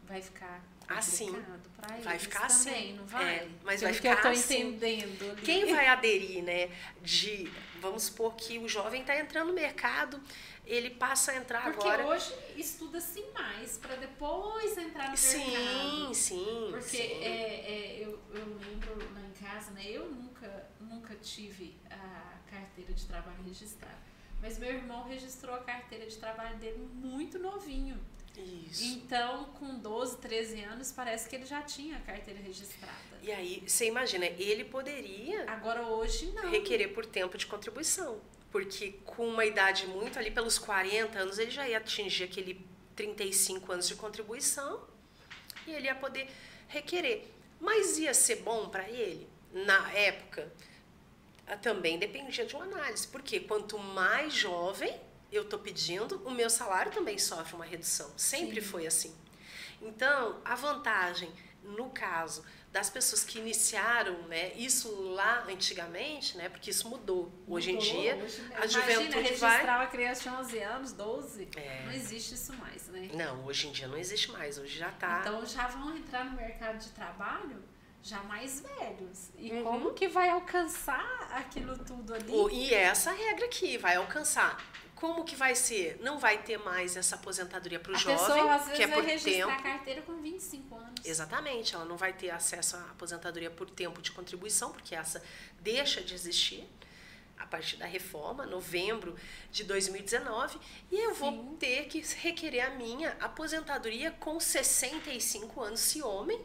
[0.07, 1.31] vai ficar assim
[1.75, 3.35] para vai ficar também, assim não vai?
[3.35, 4.61] É, mas Pelo vai ficar que eu assim.
[4.61, 5.31] entendendo.
[5.31, 5.41] Ali.
[5.41, 6.69] Quem vai aderir, né?
[7.01, 10.21] De vamos supor que o jovem está entrando no mercado,
[10.65, 12.03] ele passa a entrar Porque agora.
[12.03, 16.13] Porque hoje estuda-se mais para depois entrar no sim, mercado.
[16.13, 16.67] Sim, sim.
[16.71, 19.83] Porque É, é, eu, eu lembro lá em casa, né?
[19.85, 23.97] Eu nunca nunca tive a carteira de trabalho registrada.
[24.41, 27.99] Mas meu irmão registrou a carteira de trabalho dele muito novinho.
[28.41, 28.83] Isso.
[28.83, 32.93] Então, com 12, 13 anos, parece que ele já tinha a carteira registrada.
[33.21, 35.49] E aí, você imagina, ele poderia.
[35.49, 36.49] Agora, hoje, não.
[36.49, 38.19] Requerer por tempo de contribuição.
[38.51, 43.71] Porque com uma idade muito ali, pelos 40 anos, ele já ia atingir aquele 35
[43.71, 44.87] anos de contribuição
[45.67, 46.29] e ele ia poder
[46.67, 47.27] requerer.
[47.59, 49.27] Mas ia ser bom para ele?
[49.51, 50.51] Na época,
[51.61, 54.99] também dependia de uma análise, porque quanto mais jovem
[55.31, 58.11] eu estou pedindo, o meu salário também sofre uma redução.
[58.17, 58.67] Sempre Sim.
[58.67, 59.15] foi assim.
[59.81, 61.31] Então, a vantagem,
[61.63, 67.31] no caso das pessoas que iniciaram né, isso lá antigamente, né, porque isso mudou.
[67.47, 69.75] Hoje mudou, em dia, hoje, a juventude imagina, registrar vai...
[69.77, 71.83] uma criança de 11 anos, 12, é.
[71.85, 73.09] não existe isso mais, né?
[73.13, 75.21] Não, hoje em dia não existe mais, hoje já está...
[75.21, 77.63] Então, já vão entrar no mercado de trabalho
[78.05, 79.29] já mais velhos.
[79.37, 79.63] E uhum.
[79.63, 82.31] como que vai alcançar aquilo tudo ali?
[82.51, 84.63] e essa regra aqui, vai alcançar.
[84.95, 85.99] Como que vai ser?
[86.01, 89.03] Não vai ter mais essa aposentadoria para o jovem, pessoa, às vezes, que é por
[89.03, 89.59] vai registrar tempo.
[89.59, 91.01] a carteira com 25 anos.
[91.03, 95.21] Exatamente, ela não vai ter acesso à aposentadoria por tempo de contribuição, porque essa
[95.59, 96.67] deixa de existir
[97.37, 99.15] a partir da reforma, novembro
[99.51, 100.57] de 2019,
[100.91, 101.19] e eu Sim.
[101.19, 106.39] vou ter que requerer a minha aposentadoria com 65 anos se homem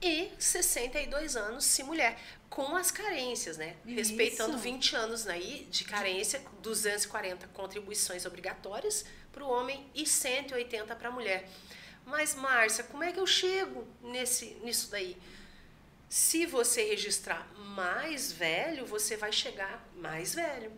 [0.00, 3.76] e 62 anos se mulher, com as carências, né?
[3.84, 3.96] Isso.
[3.96, 11.08] Respeitando 20 anos aí de carência, 240 contribuições obrigatórias para o homem e 180 para
[11.08, 11.48] a mulher.
[12.04, 15.16] Mas, Márcia, como é que eu chego nesse, nisso daí?
[16.08, 20.72] Se você registrar mais velho, você vai chegar mais velho.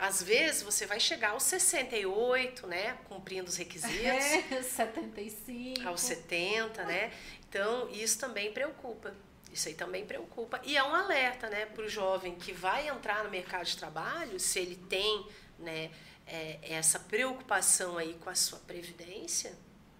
[0.00, 2.96] Às vezes você vai chegar aos 68, né?
[3.04, 3.96] Cumprindo os requisitos.
[4.50, 5.86] É, 75.
[5.86, 7.12] Aos 70, né?
[7.56, 9.14] Então, isso também preocupa.
[9.50, 10.60] Isso aí também preocupa.
[10.62, 14.38] E é um alerta né, para o jovem que vai entrar no mercado de trabalho,
[14.38, 15.26] se ele tem
[15.58, 15.90] né,
[16.26, 19.56] é, essa preocupação aí com a sua previdência,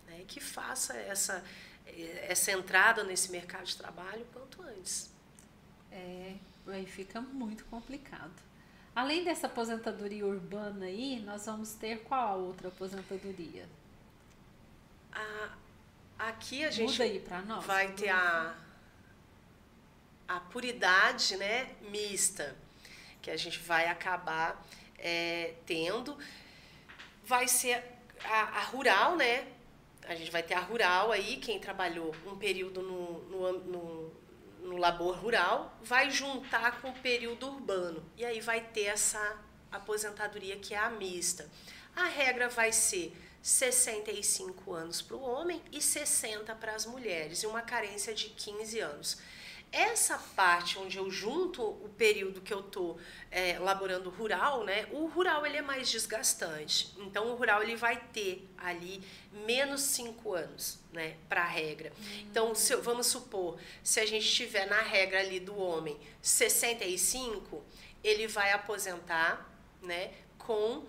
[0.07, 1.43] né, que faça essa,
[2.29, 5.11] essa entrada nesse mercado de trabalho quanto antes.
[5.91, 6.35] É,
[6.67, 8.35] aí fica muito complicado.
[8.95, 13.67] Além dessa aposentadoria urbana aí, nós vamos ter qual a outra aposentadoria?
[15.11, 15.57] A,
[16.19, 16.99] Aqui a gente
[17.47, 18.55] nós, vai ter a,
[20.27, 22.57] a puridade né, mista,
[23.21, 24.65] que a gente vai acabar
[24.99, 26.17] é, tendo.
[27.25, 27.85] Vai ser
[28.25, 29.47] a, a, rural, né?
[30.09, 34.13] A gente vai ter a rural aí, quem trabalhou um período no, no, no,
[34.63, 38.03] no labor rural, vai juntar com o período urbano.
[38.17, 39.39] E aí vai ter essa
[39.71, 41.51] aposentadoria que é a mista.
[41.95, 43.15] A regra vai ser
[43.47, 48.81] 65 anos para o homem e 60 para as mulheres, e uma carência de 15
[48.81, 49.19] anos.
[49.71, 52.99] Essa parte onde eu junto o período que eu estou
[53.31, 54.89] é, laborando rural, né?
[54.91, 56.93] O rural ele é mais desgastante.
[56.99, 59.01] Então o rural ele vai ter ali
[59.47, 61.17] menos 5 anos, né?
[61.29, 61.93] Para a regra.
[61.97, 62.27] Hum.
[62.29, 67.63] Então se, vamos supor, se a gente tiver na regra ali do homem 65,
[68.03, 69.49] ele vai aposentar,
[69.83, 70.13] né?
[70.37, 70.85] Com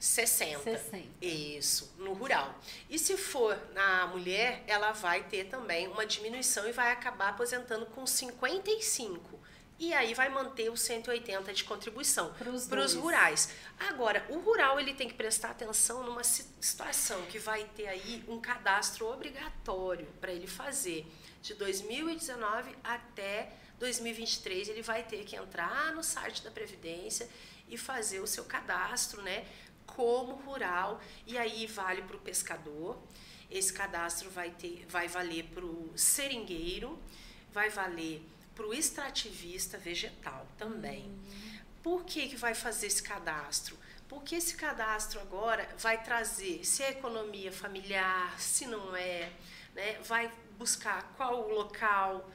[0.00, 0.62] 60.
[0.62, 1.08] 60.
[1.20, 2.58] Isso, no rural.
[2.88, 7.84] E se for na mulher, ela vai ter também uma diminuição e vai acabar aposentando
[7.84, 9.38] com 55.
[9.78, 12.34] E aí vai manter os 180 de contribuição
[12.68, 13.50] para os rurais.
[13.78, 18.40] Agora, o rural ele tem que prestar atenção numa situação que vai ter aí um
[18.40, 21.06] cadastro obrigatório para ele fazer.
[21.42, 27.28] De 2019 até 2023, ele vai ter que entrar no site da Previdência
[27.70, 29.46] e fazer o seu cadastro, né?
[29.96, 32.98] Como rural e aí vale para o pescador.
[33.50, 36.98] Esse cadastro vai ter, vai valer para o seringueiro,
[37.52, 38.22] vai valer
[38.54, 41.04] para o extrativista vegetal também.
[41.04, 41.60] Uhum.
[41.82, 43.76] Por que, que vai fazer esse cadastro?
[44.08, 49.32] Porque esse cadastro agora vai trazer se é economia familiar, se não é,
[49.74, 49.98] né?
[50.02, 52.28] vai buscar qual o local,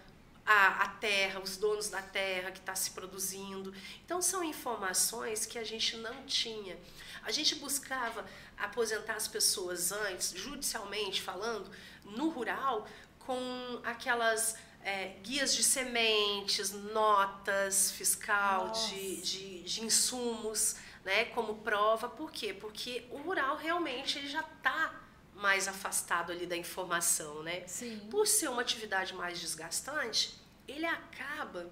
[0.46, 3.74] a, a terra, os donos da terra que está se produzindo.
[4.06, 6.78] Então, são informações que a gente não tinha.
[7.26, 8.26] A gente buscava
[8.58, 11.70] aposentar as pessoas antes, judicialmente falando,
[12.04, 12.88] no rural,
[13.20, 22.08] com aquelas é, guias de sementes, notas fiscal de, de, de, insumos, né, como prova.
[22.08, 22.54] Por quê?
[22.54, 25.02] Porque o rural realmente ele já está
[25.34, 27.68] mais afastado ali da informação, né?
[27.68, 28.08] Sim.
[28.12, 31.70] Por ser uma atividade mais desgastante, ele acaba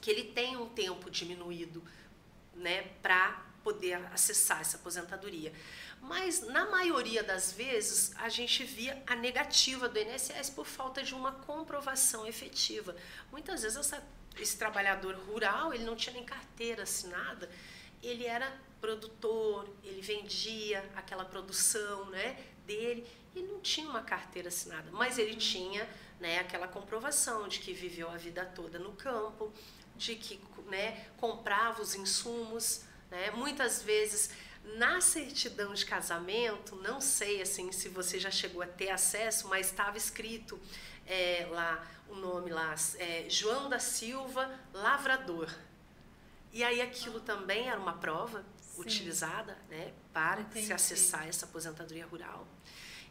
[0.00, 1.82] que ele tem um tempo diminuído,
[2.54, 5.52] né, para poder acessar essa aposentadoria.
[6.00, 11.14] Mas na maioria das vezes a gente via a negativa do INSS por falta de
[11.14, 12.96] uma comprovação efetiva.
[13.30, 14.02] Muitas vezes essa,
[14.38, 17.50] esse trabalhador rural ele não tinha nem carteira assinada,
[18.02, 18.50] ele era
[18.80, 25.36] produtor, ele vendia aquela produção, né, dele e não tinha uma carteira assinada, mas ele
[25.36, 25.86] tinha,
[26.18, 29.52] né, aquela comprovação de que viveu a vida toda no campo,
[29.94, 33.30] de que, né, comprava os insumos né?
[33.30, 34.30] Muitas vezes,
[34.76, 39.66] na certidão de casamento, não sei assim se você já chegou a ter acesso, mas
[39.66, 40.60] estava escrito
[41.06, 45.52] é, lá o nome lá, é, João da Silva Lavrador.
[46.52, 48.80] E aí aquilo também era uma prova Sim.
[48.80, 50.66] utilizada né, para Entendi.
[50.66, 52.46] se acessar essa aposentadoria rural.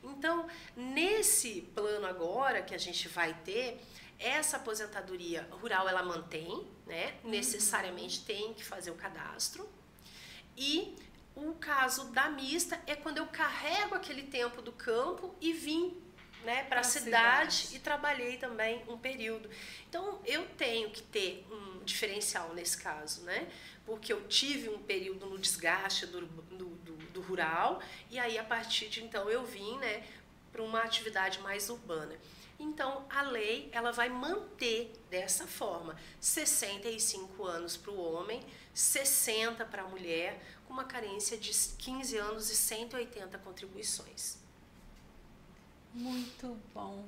[0.04, 3.80] Então, nesse plano agora que a gente vai ter,
[4.20, 7.16] essa aposentadoria rural ela mantém, né?
[7.24, 7.32] Uhum.
[7.32, 9.68] Necessariamente tem que fazer o cadastro,
[10.58, 10.95] e
[11.36, 15.95] o caso da mista é quando eu carrego aquele tempo do campo e vim
[16.43, 19.49] né, para a cidade, cidade, e trabalhei também um período.
[19.88, 23.47] Então eu tenho que ter um diferencial nesse caso, né?
[23.86, 28.43] Porque eu tive um período no desgaste do, do, do, do rural e aí a
[28.43, 30.03] partir de então eu vim né,
[30.51, 32.16] para uma atividade mais urbana.
[32.60, 38.43] Então, a lei ela vai manter dessa forma: 65 anos para o homem,
[38.74, 44.38] 60 para a mulher, com uma carência de 15 anos e 180 contribuições.
[45.93, 47.05] Muito bom.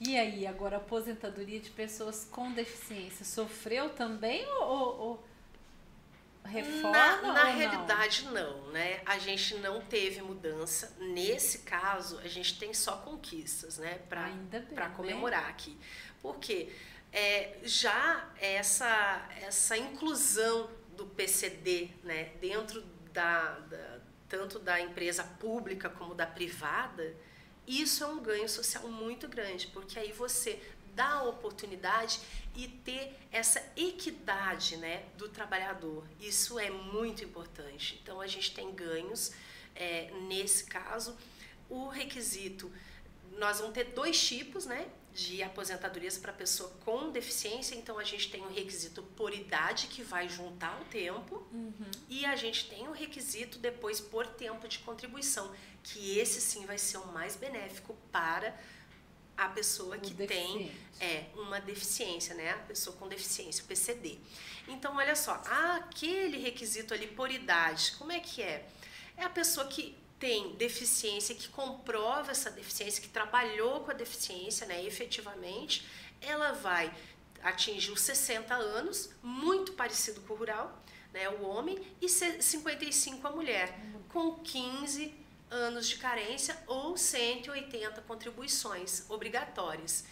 [0.00, 5.24] E aí, agora, aposentadoria de pessoas com deficiência, sofreu também ou, ou
[6.48, 7.22] reforma?
[7.22, 8.32] Na, na realidade, não?
[8.32, 9.00] não, né?
[9.06, 10.96] A gente não teve mudança.
[10.98, 13.98] Nesse caso, a gente tem só conquistas, né?
[14.08, 14.92] Para né?
[14.96, 15.50] comemorar né?
[15.50, 15.76] aqui.
[16.22, 16.70] Porque
[17.12, 22.82] é, já essa, essa inclusão do PCD né, dentro
[23.12, 27.14] da, da, tanto da empresa pública como da privada,
[27.66, 30.60] isso é um ganho social muito grande, porque aí você
[30.94, 32.20] dar a oportunidade
[32.54, 36.06] e ter essa equidade né, do trabalhador.
[36.20, 37.98] Isso é muito importante.
[38.02, 39.32] Então, a gente tem ganhos
[39.74, 41.16] é, nesse caso.
[41.68, 42.72] O requisito,
[43.32, 47.74] nós vamos ter dois tipos né, de aposentadorias para pessoa com deficiência.
[47.74, 51.90] Então, a gente tem o requisito por idade, que vai juntar o tempo, uhum.
[52.08, 56.78] e a gente tem o requisito depois por tempo de contribuição, que esse sim vai
[56.78, 58.56] ser o mais benéfico para
[59.36, 60.70] a pessoa que tem
[61.00, 62.50] é, uma deficiência, né?
[62.50, 64.18] A pessoa com deficiência, o PCD.
[64.68, 68.66] Então, olha só, aquele requisito ali por idade, como é que é?
[69.16, 74.66] É a pessoa que tem deficiência, que comprova essa deficiência, que trabalhou com a deficiência,
[74.66, 75.86] né, efetivamente,
[76.20, 76.94] ela vai
[77.42, 80.82] atingir os 60 anos, muito parecido com o rural,
[81.12, 83.78] né, o homem, e 55 a mulher,
[84.08, 85.23] com 15
[85.54, 90.04] anos de carência ou 180 contribuições obrigatórias.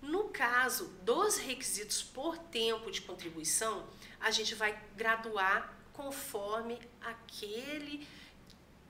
[0.00, 3.86] No caso dos requisitos por tempo de contribuição,
[4.18, 8.06] a gente vai graduar conforme aquele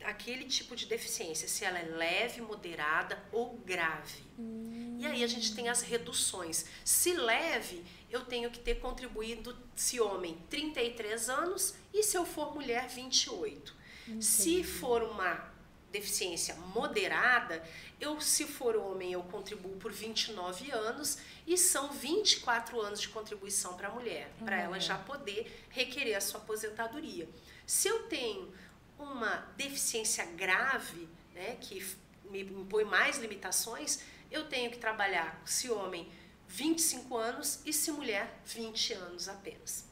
[0.04, 4.22] aquele tipo de deficiência, se ela é leve, moderada ou grave.
[4.38, 4.96] Hum.
[5.00, 6.66] E aí a gente tem as reduções.
[6.84, 12.54] Se leve, eu tenho que ter contribuído, se homem, 33 anos e se eu for
[12.54, 13.74] mulher, 28.
[14.06, 14.24] Entendi.
[14.24, 15.57] Se for uma
[15.90, 17.62] deficiência moderada,
[18.00, 23.74] eu, se for homem, eu contribuo por 29 anos e são 24 anos de contribuição
[23.74, 24.46] para a mulher, uhum.
[24.46, 27.28] para ela já poder requerer a sua aposentadoria.
[27.66, 28.52] Se eu tenho
[28.98, 31.84] uma deficiência grave, né, que
[32.24, 36.10] me impõe mais limitações, eu tenho que trabalhar, se homem,
[36.48, 39.86] 25 anos e se mulher, 20 anos apenas.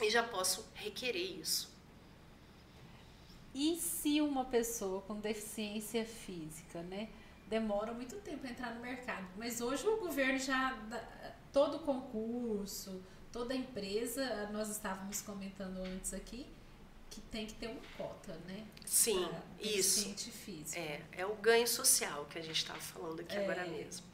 [0.00, 1.75] E já posso requerer isso.
[3.58, 7.08] E se uma pessoa com deficiência física, né,
[7.48, 10.78] demora muito tempo a entrar no mercado, mas hoje o governo já
[11.50, 13.02] todo concurso,
[13.32, 16.46] toda empresa, nós estávamos comentando antes aqui,
[17.08, 18.66] que tem que ter uma cota, né?
[18.84, 19.26] Sim,
[19.58, 20.06] isso.
[20.30, 20.78] Físico.
[20.78, 23.42] É, é o ganho social que a gente estava falando aqui é.
[23.42, 24.04] agora mesmo.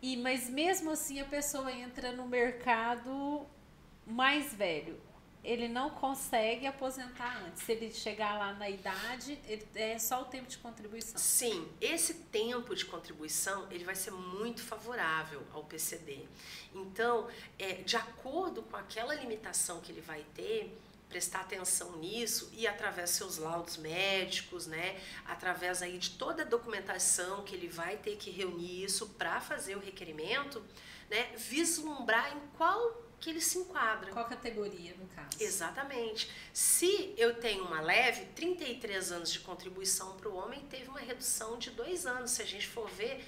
[0.00, 3.46] E mas mesmo assim a pessoa entra no mercado
[4.06, 4.98] mais velho
[5.46, 7.62] ele não consegue aposentar antes.
[7.62, 11.16] Se ele chegar lá na idade, ele, é só o tempo de contribuição.
[11.16, 16.26] Sim, esse tempo de contribuição ele vai ser muito favorável ao PCD.
[16.74, 17.28] Então,
[17.60, 20.76] é, de acordo com aquela limitação que ele vai ter,
[21.08, 27.44] prestar atenção nisso e através seus laudos médicos, né, através aí de toda a documentação
[27.44, 30.60] que ele vai ter que reunir isso para fazer o requerimento,
[31.08, 34.12] né, vislumbrar em qual que ele se enquadra.
[34.12, 35.30] Qual categoria, no caso?
[35.40, 36.30] Exatamente.
[36.52, 41.58] Se eu tenho uma leve, 33 anos de contribuição para o homem, teve uma redução
[41.58, 42.32] de dois anos.
[42.32, 43.24] Se a gente for ver,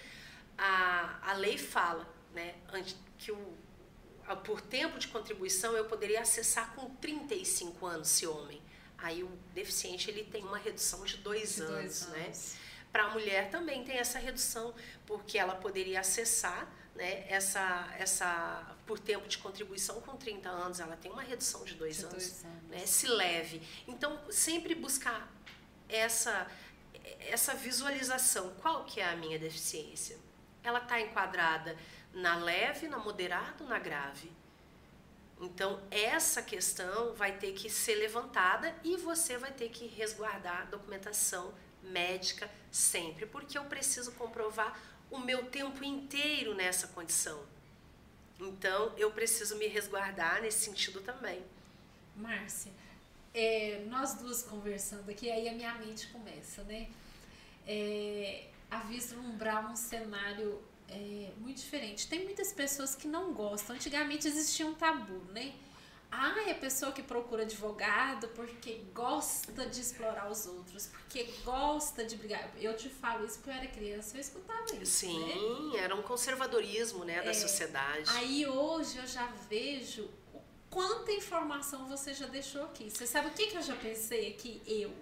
[0.56, 2.54] a, a lei fala né,
[3.18, 3.56] que o,
[4.44, 8.60] por tempo de contribuição eu poderia acessar com 35 anos se homem.
[8.98, 12.58] Aí o deficiente ele tem uma redução de dois, de anos, dois anos, né?
[12.90, 14.74] Para a mulher também tem essa redução,
[15.06, 16.68] porque ela poderia acessar
[16.98, 21.74] né, essa, essa por tempo de contribuição com 30 anos, ela tem uma redução de
[21.74, 23.62] dois, de anos, dois anos, né, se leve.
[23.86, 25.32] Então, sempre buscar
[25.88, 26.50] essa,
[27.20, 28.52] essa visualização.
[28.60, 30.18] Qual que é a minha deficiência?
[30.64, 31.78] Ela está enquadrada
[32.12, 34.32] na leve, na moderada ou na grave?
[35.40, 40.64] Então, essa questão vai ter que ser levantada e você vai ter que resguardar a
[40.64, 44.76] documentação médica sempre, porque eu preciso comprovar
[45.10, 47.40] o meu tempo inteiro nessa condição.
[48.40, 51.42] Então, eu preciso me resguardar nesse sentido também.
[52.16, 52.72] Márcia,
[53.34, 56.88] é, nós duas conversando aqui, aí a minha mente começa, né?
[57.66, 62.08] É, a vislumbrar um cenário é, muito diferente.
[62.08, 63.76] Tem muitas pessoas que não gostam.
[63.76, 65.52] Antigamente existia um tabu, né?
[66.10, 72.04] Ah, é a pessoa que procura advogado porque gosta de explorar os outros, porque gosta
[72.04, 72.50] de brigar.
[72.58, 74.86] Eu te falo isso porque eu era criança, eu escutava isso.
[74.86, 75.80] Sim, né?
[75.80, 78.10] era um conservadorismo né, da é, sociedade.
[78.16, 80.08] Aí hoje eu já vejo
[80.70, 82.90] quanta informação você já deixou aqui.
[82.90, 84.62] Você sabe o que, que eu já pensei aqui?
[84.66, 84.92] Eu,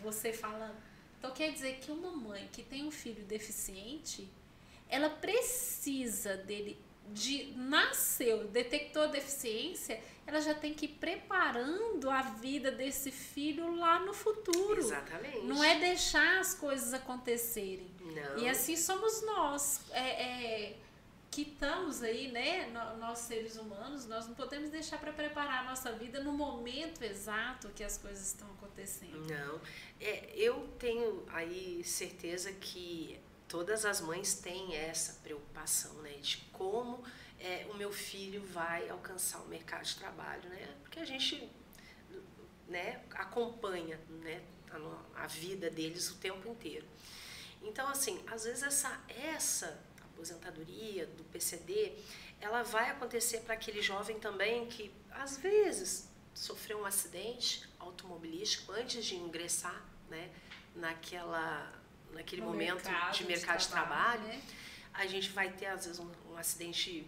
[0.00, 0.76] você falando.
[1.18, 4.30] Então quer dizer que uma mãe que tem um filho deficiente,
[4.88, 6.78] ela precisa dele
[7.12, 14.00] de nasceu, detectou deficiência, ela já tem que ir preparando a vida desse filho lá
[14.00, 14.78] no futuro.
[14.78, 15.46] Exatamente.
[15.46, 17.90] Não é deixar as coisas acontecerem.
[18.00, 18.38] Não.
[18.38, 19.82] E assim somos nós.
[19.92, 20.76] É, é,
[21.30, 22.66] que estamos aí, né?
[22.98, 27.68] Nós seres humanos, nós não podemos deixar para preparar a nossa vida no momento exato
[27.76, 29.26] que as coisas estão acontecendo.
[29.28, 29.60] Não.
[30.00, 36.12] É, eu tenho aí certeza que todas as mães têm essa preocupação, né?
[36.14, 37.04] De como
[37.38, 40.74] é, o meu filho vai alcançar o mercado de trabalho, né?
[40.82, 41.50] Porque a gente
[42.68, 46.86] né, acompanha né, a, a vida deles o tempo inteiro.
[47.62, 51.92] Então, assim, às vezes essa, essa aposentadoria do PCD,
[52.40, 59.04] ela vai acontecer para aquele jovem também que, às vezes, sofreu um acidente automobilístico antes
[59.04, 60.30] de ingressar né,
[60.74, 61.72] naquela,
[62.16, 64.20] naquele no momento mercado, de mercado de trabalho.
[64.20, 64.42] De trabalho.
[64.42, 64.42] Né?
[64.94, 67.06] A gente vai ter, às vezes, um, um acidente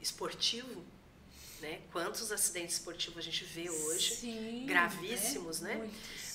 [0.00, 0.84] esportivo,
[1.60, 1.80] né?
[1.90, 5.76] Quantos acidentes esportivos a gente vê hoje, Sim, gravíssimos, né?
[5.76, 5.90] né?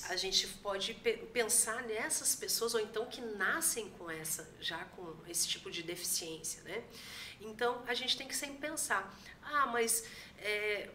[0.08, 0.94] A gente pode
[1.32, 6.62] pensar nessas pessoas ou então que nascem com essa, já com esse tipo de deficiência,
[6.62, 6.82] né?
[7.40, 10.04] Então a gente tem que sempre pensar, ah, mas
[10.38, 10.90] é,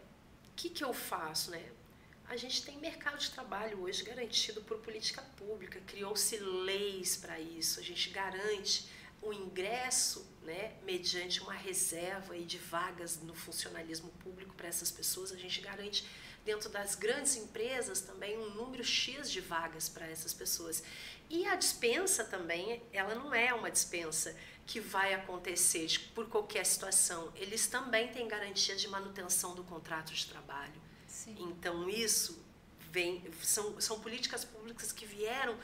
[0.49, 1.63] o que que eu faço, né?
[2.27, 7.79] A gente tem mercado de trabalho hoje garantido por política pública, criou-se leis para isso,
[7.79, 8.89] a gente garante
[9.21, 15.31] o ingresso né, mediante uma reserva aí de vagas no funcionalismo público para essas pessoas,
[15.31, 16.05] a gente garante
[16.43, 20.83] dentro das grandes empresas também um número X de vagas para essas pessoas.
[21.29, 27.31] E a dispensa também, ela não é uma dispensa que vai acontecer por qualquer situação.
[27.35, 30.84] Eles também têm garantia de manutenção do contrato de trabalho.
[31.25, 31.35] Sim.
[31.39, 32.39] Então isso
[32.91, 35.57] vem são, são políticas públicas que vieram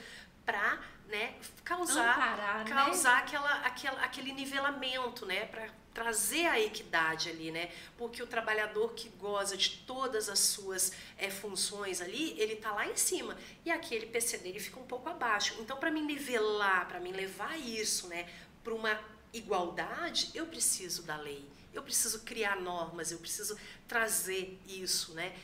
[0.44, 2.72] para né, causar Amparar, né?
[2.72, 3.22] causar né?
[3.22, 7.70] aquela, aquela aquele nivelamento, né, para trazer a equidade ali, né?
[7.98, 12.88] Porque o trabalhador que goza de todas as suas é, funções ali, ele tá lá
[12.88, 15.56] em cima e aquele PC dele fica um pouco abaixo.
[15.60, 18.28] Então, para mim nivelar, para mim levar isso, né,
[18.64, 18.98] para uma
[19.34, 21.46] igualdade, eu preciso da lei.
[21.74, 23.58] Eu preciso criar normas, eu preciso
[23.88, 25.36] trazer isso, né,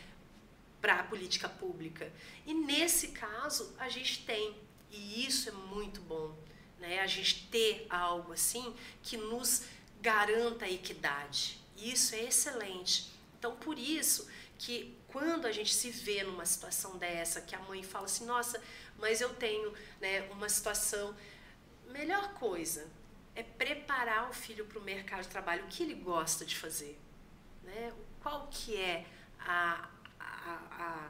[0.82, 2.12] para a política pública.
[2.46, 4.56] E nesse caso, a gente tem,
[4.92, 6.36] e isso é muito bom,
[6.80, 9.64] né, a gente ter algo assim que nos
[10.02, 11.60] garanta a equidade.
[11.76, 13.12] Isso é excelente.
[13.38, 17.84] Então, por isso que quando a gente se vê numa situação dessa, que a mãe
[17.84, 18.62] fala assim, nossa,
[18.98, 21.16] mas eu tenho né, uma situação,
[21.90, 22.88] melhor coisa
[23.36, 27.00] é preparar o filho para o mercado de trabalho, o que ele gosta de fazer,
[27.64, 27.94] né?
[28.20, 29.06] qual que é
[29.40, 29.88] a,
[30.48, 31.10] a,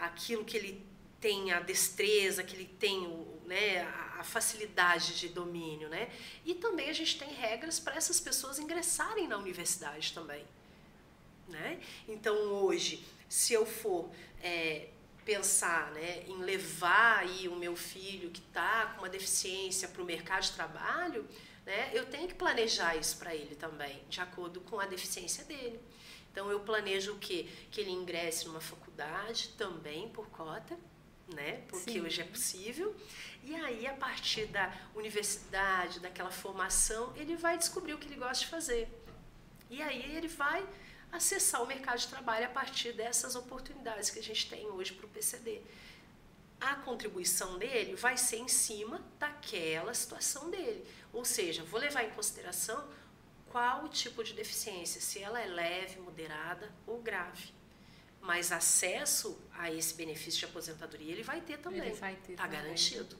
[0.00, 0.86] aquilo que ele
[1.20, 3.82] tem a destreza, que ele tem o, né,
[4.18, 5.88] a facilidade de domínio.
[5.88, 6.10] Né?
[6.44, 10.44] E também a gente tem regras para essas pessoas ingressarem na universidade também.
[11.48, 11.80] Né?
[12.06, 14.10] Então hoje, se eu for
[14.42, 14.88] é,
[15.24, 20.04] pensar né, em levar aí o meu filho que está com uma deficiência para o
[20.04, 21.26] mercado de trabalho,
[21.66, 25.80] né, eu tenho que planejar isso para ele também, de acordo com a deficiência dele.
[26.38, 27.48] Então eu planejo o quê?
[27.68, 30.78] Que ele ingresse numa faculdade também por cota,
[31.34, 31.64] né?
[31.66, 32.00] Porque Sim.
[32.02, 32.94] hoje é possível.
[33.42, 38.44] E aí, a partir da universidade, daquela formação, ele vai descobrir o que ele gosta
[38.44, 38.88] de fazer.
[39.68, 40.64] E aí ele vai
[41.10, 45.06] acessar o mercado de trabalho a partir dessas oportunidades que a gente tem hoje para
[45.06, 45.60] o PCD.
[46.60, 50.86] A contribuição dele vai ser em cima daquela situação dele.
[51.12, 52.86] Ou seja, vou levar em consideração
[53.50, 57.52] qual o tipo de deficiência, se ela é leve, moderada ou grave.
[58.20, 61.80] Mas acesso a esse benefício de aposentadoria ele vai ter também.
[61.80, 62.32] Ele vai ter.
[62.32, 63.16] Está garantido.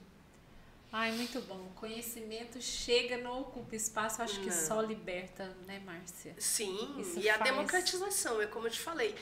[0.90, 1.66] Ai, muito bom.
[1.66, 4.44] O conhecimento chega, não ocupa espaço, acho não.
[4.44, 6.34] que só liberta, né, Márcia?
[6.38, 7.40] Sim, isso e faz...
[7.40, 9.14] a democratização, é como eu te falei,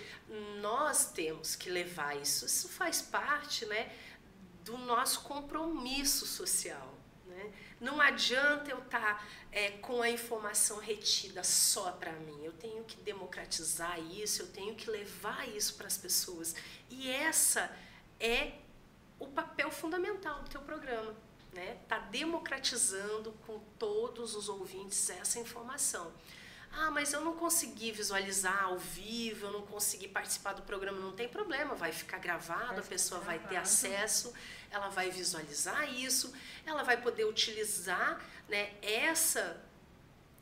[0.60, 3.92] nós temos que levar isso, isso faz parte, né,
[4.62, 6.95] do nosso compromisso social.
[7.80, 12.42] Não adianta eu estar tá, é, com a informação retida só para mim.
[12.42, 16.54] Eu tenho que democratizar isso, eu tenho que levar isso para as pessoas.
[16.88, 17.70] E essa
[18.18, 18.52] é
[19.18, 21.14] o papel fundamental do teu programa.
[21.52, 21.78] Né?
[21.88, 26.12] Tá democratizando com todos os ouvintes essa informação.
[26.78, 31.12] Ah, mas eu não consegui visualizar ao vivo, eu não consegui participar do programa, não
[31.12, 33.40] tem problema, vai ficar gravado, vai a pessoa gravado.
[33.40, 34.32] vai ter acesso
[34.70, 36.32] ela vai visualizar isso,
[36.64, 39.60] ela vai poder utilizar né, essa,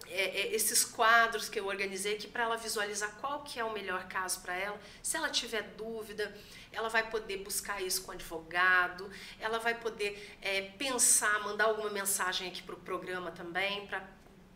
[0.07, 3.72] é, é, esses quadros que eu organizei aqui para ela visualizar qual que é o
[3.72, 4.80] melhor caso para ela.
[5.03, 6.35] Se ela tiver dúvida,
[6.72, 11.91] ela vai poder buscar isso com o advogado, ela vai poder é, pensar, mandar alguma
[11.91, 14.03] mensagem aqui para o programa também, para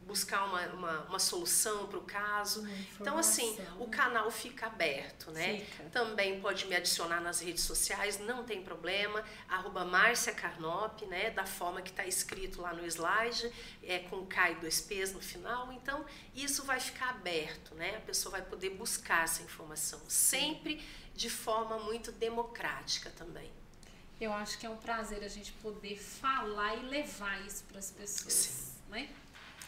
[0.08, 2.66] buscar uma, uma, uma solução para o caso.
[2.98, 5.60] Então, assim, o canal fica aberto, né?
[5.60, 5.90] Fica.
[5.90, 9.22] Também pode me adicionar nas redes sociais, não tem problema.
[9.48, 11.30] Arroba Márcia Carnop, né?
[11.30, 13.52] Da forma que está escrito lá no slide,
[13.82, 15.70] é, com K e dois P's no final.
[15.72, 16.04] Então,
[16.34, 17.96] isso vai ficar aberto, né?
[17.96, 20.82] A pessoa vai poder buscar essa informação, sempre
[21.14, 23.50] de forma muito democrática também.
[24.20, 27.90] Eu acho que é um prazer a gente poder falar e levar isso para as
[27.90, 28.72] pessoas, Sim.
[28.88, 29.08] né?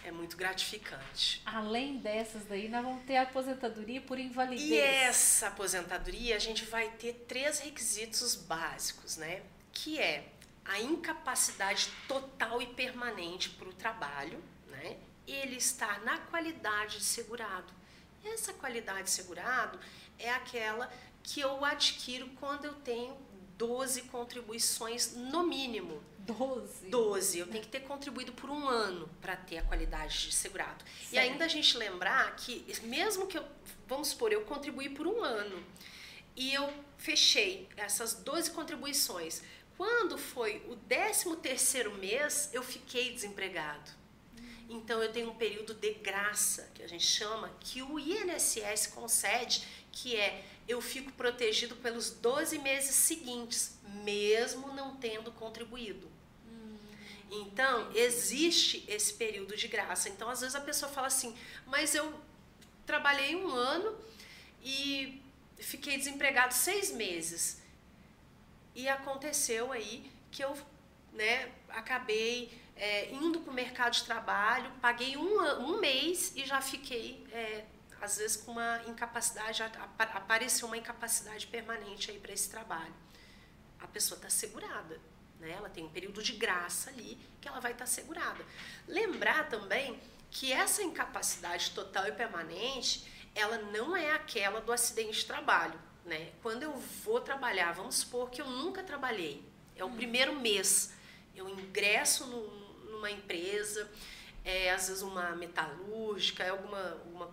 [0.05, 1.43] É muito gratificante.
[1.45, 4.71] Além dessas daí, nós vamos ter a aposentadoria por invalidez.
[4.71, 9.43] E essa aposentadoria, a gente vai ter três requisitos básicos, né?
[9.73, 10.33] Que é
[10.65, 14.97] a incapacidade total e permanente para o trabalho, né?
[15.27, 17.73] Ele está na qualidade de segurado.
[18.25, 19.79] Essa qualidade de segurado
[20.19, 20.91] é aquela
[21.23, 23.17] que eu adquiro quando eu tenho
[23.57, 26.89] 12 contribuições no mínimo 12?
[26.89, 27.39] 12.
[27.39, 30.85] Eu tenho que ter contribuído por um ano para ter a qualidade de segurado.
[30.85, 31.13] Certo.
[31.13, 33.45] E ainda a gente lembrar que, mesmo que eu,
[33.87, 35.65] vamos supor, eu contribuí por um ano
[36.37, 39.43] e eu fechei essas 12 contribuições.
[39.77, 43.91] Quando foi o 13 terceiro mês, eu fiquei desempregado.
[44.69, 49.67] Então eu tenho um período de graça, que a gente chama, que o INSS concede,
[49.91, 56.09] que é eu fico protegido pelos 12 meses seguintes, mesmo não tendo contribuído.
[56.47, 56.77] Hum,
[57.29, 60.09] então, existe esse período de graça.
[60.09, 62.15] Então, às vezes a pessoa fala assim, mas eu
[62.87, 63.99] trabalhei um ano
[64.63, 65.21] e
[65.59, 67.61] fiquei desempregado seis meses.
[68.75, 70.57] E aconteceu aí que eu
[71.13, 76.61] né, acabei é, indo para o mercado de trabalho, paguei um, um mês e já
[76.61, 77.65] fiquei, é,
[78.01, 79.63] às vezes, com uma incapacidade,
[79.99, 82.95] apareceu uma incapacidade permanente aí para esse trabalho.
[83.79, 85.01] A pessoa está segurada,
[85.39, 85.51] né?
[85.51, 88.45] ela tem um período de graça ali que ela vai estar tá segurada.
[88.87, 95.27] Lembrar também que essa incapacidade total e permanente, ela não é aquela do acidente de
[95.27, 95.79] trabalho.
[96.05, 96.33] Né?
[96.43, 96.73] Quando eu
[97.05, 99.45] vou trabalhar, vamos supor que eu nunca trabalhei,
[99.77, 99.97] é o hum.
[99.97, 100.95] primeiro mês,
[101.35, 103.91] eu ingresso no, numa empresa,
[104.45, 107.31] é, às vezes uma metalúrgica, é alguma, uma,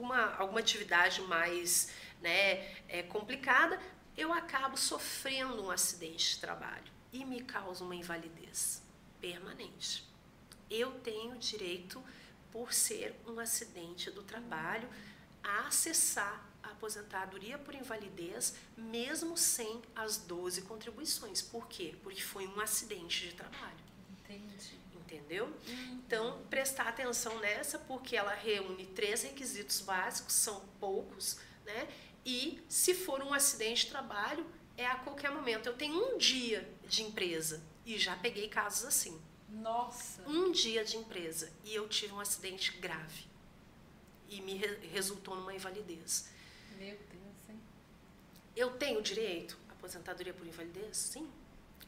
[0.00, 1.90] uma, alguma atividade mais
[2.20, 3.80] né, é, complicada,
[4.16, 8.82] eu acabo sofrendo um acidente de trabalho e me causa uma invalidez
[9.20, 10.04] permanente.
[10.70, 12.02] Eu tenho direito,
[12.50, 14.88] por ser um acidente do trabalho,
[15.42, 21.42] a acessar a aposentadoria por invalidez, mesmo sem as 12 contribuições.
[21.42, 21.94] Por quê?
[22.02, 23.76] Porque foi um acidente de trabalho.
[24.24, 24.83] Entendi.
[25.14, 25.46] Entendeu?
[25.46, 26.02] Uhum.
[26.06, 31.88] Então, prestar atenção nessa, porque ela reúne três requisitos básicos, são poucos, né?
[32.26, 34.44] E se for um acidente de trabalho,
[34.76, 35.66] é a qualquer momento.
[35.66, 39.20] Eu tenho um dia de empresa e já peguei casos assim.
[39.48, 40.22] Nossa!
[40.26, 43.24] Um dia de empresa e eu tive um acidente grave
[44.28, 46.28] e me re resultou numa invalidez.
[46.76, 47.60] Meu Deus, hein?
[48.56, 50.96] Eu tenho direito à aposentadoria por invalidez?
[50.96, 51.30] Sim.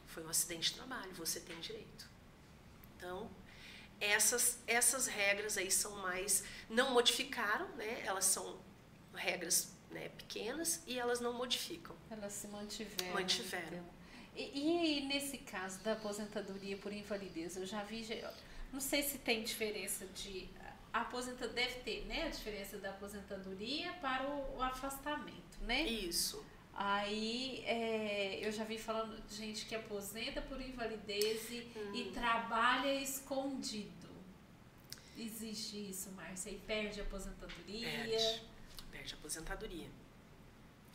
[0.05, 2.07] Foi um acidente de trabalho, você tem direito.
[2.97, 3.29] Então,
[3.99, 6.43] essas, essas regras aí são mais.
[6.69, 8.03] não modificaram, né?
[8.03, 8.59] Elas são
[9.13, 11.95] regras né, pequenas e elas não modificam.
[12.09, 13.13] Elas se mantiveram.
[13.13, 13.67] Mantiveram.
[13.67, 13.97] Então.
[14.35, 18.05] E, e, nesse caso da aposentadoria por invalidez, eu já vi.
[18.71, 20.49] Não sei se tem diferença de
[20.93, 22.23] a aposentadoria deve ter, né?
[22.23, 25.83] A diferença da aposentadoria para o, o afastamento, né?
[25.83, 26.43] Isso.
[26.79, 31.95] Aí é, eu já vi falando de gente que aposenta por invalidez e, hum.
[31.95, 34.07] e trabalha escondido.
[35.17, 36.51] Existe isso, Márcia?
[36.51, 37.89] E perde a aposentadoria?
[37.89, 38.43] Perde,
[38.91, 39.89] perde a aposentadoria.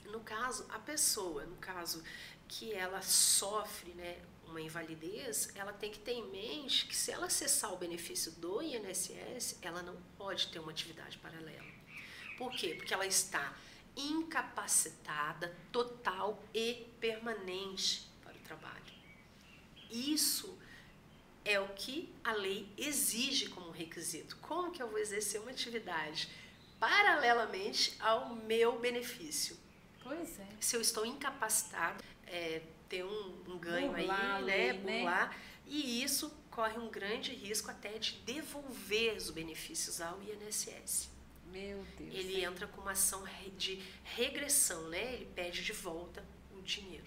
[0.04, 2.04] No caso, a pessoa, no caso
[2.46, 7.26] que ela sofre né, uma invalidez, ela tem que ter em mente que se ela
[7.26, 11.66] acessar o benefício do INSS, ela não pode ter uma atividade paralela.
[12.38, 12.76] Por quê?
[12.76, 13.52] Porque ela está
[13.96, 18.92] incapacitada total e permanente para o trabalho.
[19.90, 20.58] Isso
[21.44, 24.36] é o que a lei exige como requisito.
[24.40, 26.28] Como que eu vou exercer uma atividade
[26.78, 29.56] paralelamente ao meu benefício?
[30.02, 30.46] Pois é.
[30.60, 34.72] Se eu estou incapacitado, é, ter um, um ganho burlar aí, né?
[34.72, 35.30] Burlar.
[35.30, 35.36] Né?
[35.66, 41.11] E isso corre um grande risco até de devolver os benefícios ao INSS.
[41.52, 42.14] Meu Deus.
[42.14, 43.24] Ele entra com uma ação
[43.56, 45.14] de regressão, né?
[45.14, 46.24] Ele pede de volta
[46.56, 47.04] o dinheiro.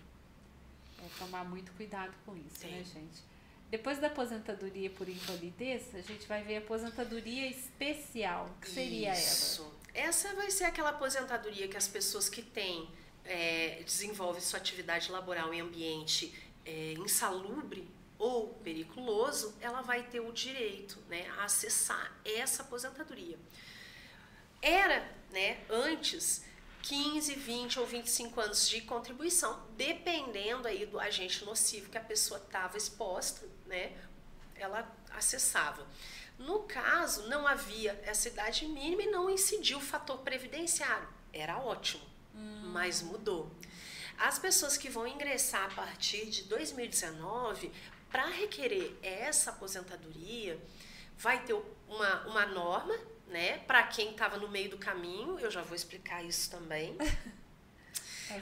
[1.03, 2.69] É tomar muito cuidado com isso, Sim.
[2.69, 3.23] né, gente?
[3.69, 8.55] Depois da aposentadoria por invalidez, a gente vai ver a aposentadoria especial.
[8.61, 9.63] que seria Isso.
[9.93, 10.07] ela?
[10.07, 12.87] Essa vai ser aquela aposentadoria que as pessoas que têm
[13.23, 16.33] é, desenvolve sua atividade laboral em ambiente
[16.65, 17.87] é, insalubre
[18.17, 23.37] ou periculoso, ela vai ter o direito né, a acessar essa aposentadoria.
[24.67, 26.43] Era, né, antes,
[26.81, 32.39] 15, 20 ou 25 anos de contribuição, dependendo aí do agente nocivo que a pessoa
[32.39, 33.93] estava exposta, né,
[34.55, 35.85] ela acessava.
[36.39, 41.07] No caso, não havia essa idade mínima e não incidiu o fator previdenciário.
[41.31, 42.71] Era ótimo hum.
[42.73, 43.49] mas mudou.
[44.17, 47.71] As pessoas que vão ingressar a partir de 2019
[48.09, 50.59] para requerer essa aposentadoria,
[51.17, 51.53] vai ter
[51.87, 52.97] uma, uma norma,
[53.27, 53.59] né?
[53.59, 56.97] Para quem estava no meio do caminho, eu já vou explicar isso também.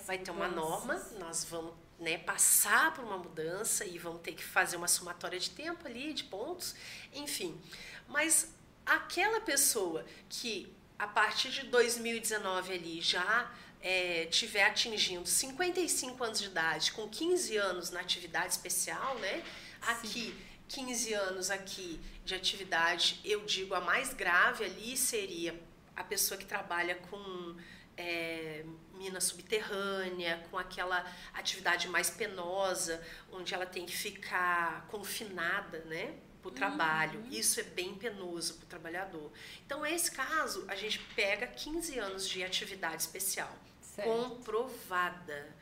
[0.05, 4.43] vai ter uma norma, nós vamos né, passar por uma mudança e vamos ter que
[4.43, 6.75] fazer uma somatória de tempo ali, de pontos,
[7.13, 7.59] enfim.
[8.07, 8.53] Mas
[8.86, 16.47] aquela pessoa que a partir de 2019 ali já é, tiver atingindo 55 anos de
[16.47, 19.43] idade, com 15 anos na atividade especial, né?
[19.81, 20.34] Aqui.
[20.74, 25.59] 15 anos aqui de atividade, eu digo a mais grave ali seria
[25.95, 27.55] a pessoa que trabalha com
[27.95, 28.65] é,
[28.95, 36.15] mina subterrânea, com aquela atividade mais penosa, onde ela tem que ficar confinada, né?
[36.41, 37.19] para o trabalho.
[37.21, 37.30] Uhum.
[37.30, 39.32] Isso é bem penoso para o trabalhador.
[39.65, 43.55] Então, nesse caso, a gente pega 15 anos de atividade especial.
[43.82, 44.09] certo.
[44.09, 45.55] comprovada.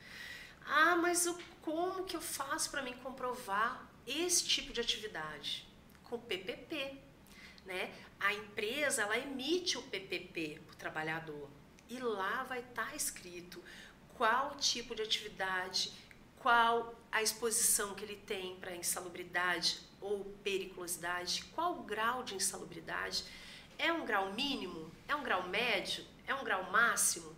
[0.65, 5.67] Ah, mas o, como que eu faço para me comprovar esse tipo de atividade?
[6.03, 6.97] Com PPP,
[7.65, 7.93] né?
[8.19, 11.49] A empresa ela emite o PPP para o trabalhador
[11.89, 13.63] e lá vai estar tá escrito
[14.15, 15.91] qual tipo de atividade,
[16.39, 23.23] qual a exposição que ele tem para insalubridade ou periculosidade, qual o grau de insalubridade.
[23.77, 24.91] É um grau mínimo?
[25.07, 26.05] É um grau médio?
[26.27, 27.35] É um grau máximo?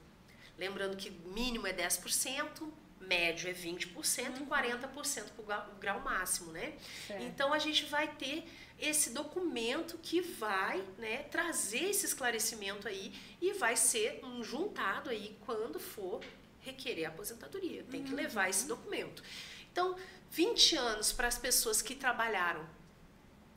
[0.57, 2.69] Lembrando que mínimo é 10%,
[3.07, 4.43] médio é 20% uhum.
[4.43, 6.73] e 40% para o grau máximo, né?
[7.07, 7.23] Certo.
[7.23, 8.45] Então a gente vai ter
[8.79, 15.37] esse documento que vai né, trazer esse esclarecimento aí e vai ser um juntado aí
[15.45, 16.21] quando for
[16.59, 17.83] requerer a aposentadoria.
[17.89, 18.69] Tem que levar esse uhum.
[18.69, 19.23] documento.
[19.71, 19.95] Então,
[20.31, 22.67] 20 anos para as pessoas que trabalharam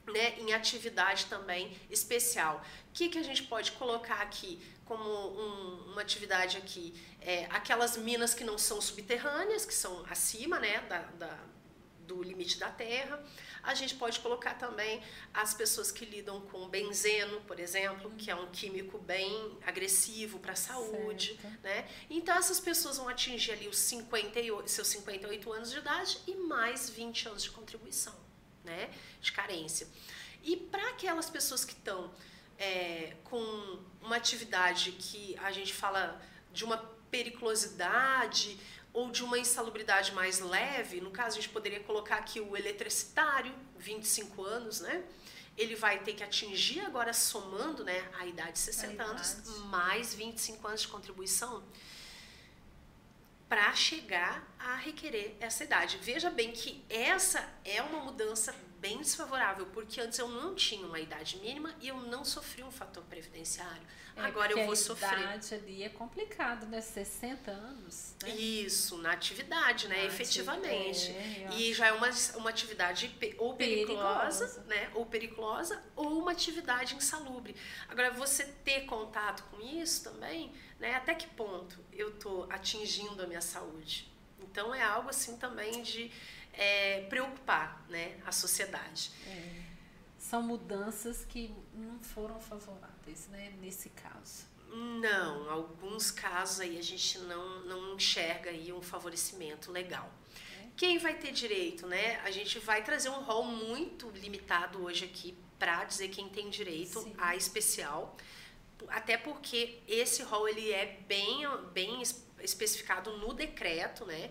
[0.06, 2.62] né, em atividade também especial.
[2.88, 6.94] O que, que a gente pode colocar aqui como um, uma atividade aqui?
[7.20, 11.38] É, aquelas minas que não são subterrâneas, que são acima né, da, da
[12.06, 13.22] do limite da terra.
[13.62, 15.02] A gente pode colocar também
[15.34, 20.52] as pessoas que lidam com benzeno, por exemplo, que é um químico bem agressivo para
[20.52, 21.88] a saúde, né?
[22.08, 26.88] Então essas pessoas vão atingir ali os 58, seus 58 anos de idade e mais
[26.88, 28.14] 20 anos de contribuição,
[28.66, 28.90] né?
[29.20, 29.88] De carência.
[30.42, 32.12] E para aquelas pessoas que estão
[32.58, 36.20] é, com uma atividade que a gente fala
[36.52, 36.76] de uma
[37.10, 38.58] periculosidade,
[38.96, 43.54] ou de uma insalubridade mais leve, no caso a gente poderia colocar aqui o eletricitário,
[43.78, 45.04] 25 anos, né?
[45.54, 50.66] Ele vai ter que atingir agora somando, né, a idade de 60 anos mais 25
[50.66, 51.62] anos de contribuição
[53.48, 55.98] para chegar a requerer essa idade.
[56.02, 61.00] Veja bem que essa é uma mudança bem desfavorável, porque antes eu não tinha uma
[61.00, 63.82] idade mínima e eu não sofri um fator previdenciário.
[64.16, 65.10] É, Agora eu vou a sofrer.
[65.10, 66.80] A idade ali é complicado, né?
[66.80, 68.14] 60 anos.
[68.22, 68.30] Né?
[68.30, 69.98] Isso, na atividade, né?
[69.98, 71.10] Na Efetivamente.
[71.10, 74.90] É, e já é uma, uma atividade ou periculosa, periculosa, né?
[74.94, 77.54] Ou periculosa, ou uma atividade insalubre.
[77.88, 80.50] Agora, você ter contato com isso também,
[80.80, 80.94] né?
[80.94, 84.10] Até que ponto eu estou atingindo a minha saúde?
[84.40, 86.10] Então é algo assim também de
[86.56, 89.10] é, preocupar né, a sociedade.
[89.26, 89.62] É.
[90.18, 94.46] São mudanças que não foram favoráveis né, nesse caso.
[94.68, 100.10] Não, alguns casos aí a gente não, não enxerga aí um favorecimento legal.
[100.60, 100.66] É.
[100.76, 102.20] Quem vai ter direito, né?
[102.24, 107.00] A gente vai trazer um rol muito limitado hoje aqui para dizer quem tem direito
[107.00, 107.14] Sim.
[107.16, 108.16] a especial,
[108.88, 111.42] até porque esse rol ele é bem,
[111.72, 112.02] bem
[112.40, 114.30] especificado no decreto, né?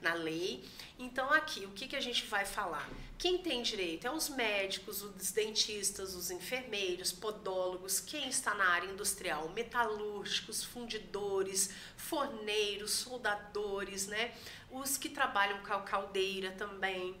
[0.00, 0.64] Na lei.
[0.98, 2.88] Então, aqui, o que, que a gente vai falar?
[3.18, 8.86] Quem tem direito é os médicos, os dentistas, os enfermeiros, podólogos, quem está na área
[8.86, 14.34] industrial, metalúrgicos, fundidores, forneiros, soldadores, né?
[14.70, 17.16] Os que trabalham com a caldeira também.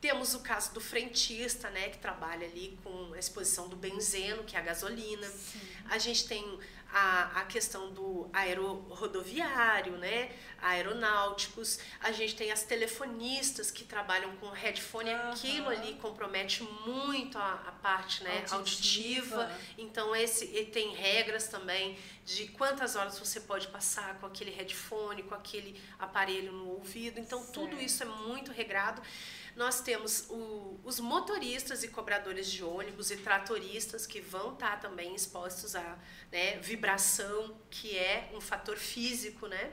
[0.00, 4.56] Temos o caso do frentista, né, que trabalha ali com a exposição do benzeno, que
[4.56, 5.28] é a gasolina.
[5.28, 5.60] Sim.
[5.88, 6.58] A gente tem
[6.92, 10.30] a, a questão do aerorodoviário, né?
[10.62, 15.30] aeronáuticos, a gente tem as telefonistas que trabalham com headphone, uhum.
[15.30, 19.42] aquilo ali compromete muito a, a parte né, auditiva.
[19.42, 19.60] auditiva.
[19.76, 25.34] Então, esse tem regras também de quantas horas você pode passar com aquele headphone, com
[25.34, 27.18] aquele aparelho no ouvido.
[27.18, 27.52] Então, certo.
[27.52, 29.02] tudo isso é muito regrado.
[29.54, 34.88] Nós temos o, os motoristas e cobradores de ônibus e tratoristas que vão estar tá
[34.88, 35.98] também expostos a
[36.30, 39.72] né, vibração, que é um fator físico, né?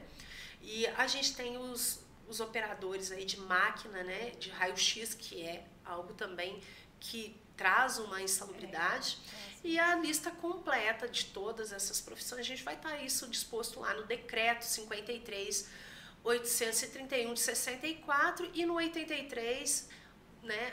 [0.60, 5.64] E a gente tem os, os operadores aí de máquina, né, de raio-x, que é
[5.84, 6.60] algo também
[6.98, 9.18] que traz uma insalubridade.
[9.32, 13.02] É, é, e a lista completa de todas essas profissões, a gente vai estar tá
[13.02, 15.68] isso disposto lá no decreto 53
[16.22, 19.88] 831 de 64 e no 83,
[20.42, 20.72] né,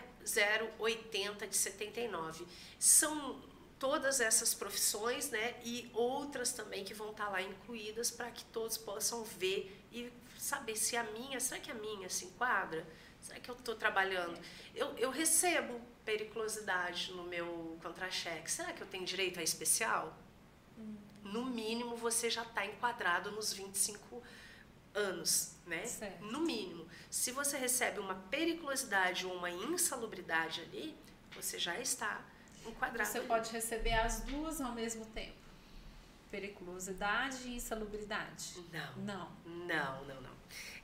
[0.79, 2.45] 080 de 79.
[2.79, 3.41] São
[3.79, 8.77] todas essas profissões, né, e outras também que vão estar lá incluídas para que todos
[8.77, 12.85] possam ver e saber se a minha, será que a minha se enquadra?
[13.21, 14.39] Será que eu estou trabalhando?
[14.73, 18.49] Eu, eu recebo periculosidade no meu contra-cheque.
[18.49, 20.17] Será que eu tenho direito a especial?
[20.77, 20.95] Hum.
[21.23, 24.23] No mínimo, você já está enquadrado nos 25
[24.97, 25.85] anos, né?
[25.85, 26.25] Certo.
[26.25, 26.87] No mínimo.
[27.09, 30.95] Se você recebe uma periculosidade ou uma insalubridade ali,
[31.35, 32.25] você já está
[32.65, 33.09] enquadrado.
[33.09, 33.27] Você ali.
[33.27, 35.37] pode receber as duas ao mesmo tempo.
[36.31, 38.55] Periculosidade e insalubridade.
[38.71, 38.97] Não.
[38.97, 39.31] Não.
[39.45, 40.37] Não, não, não.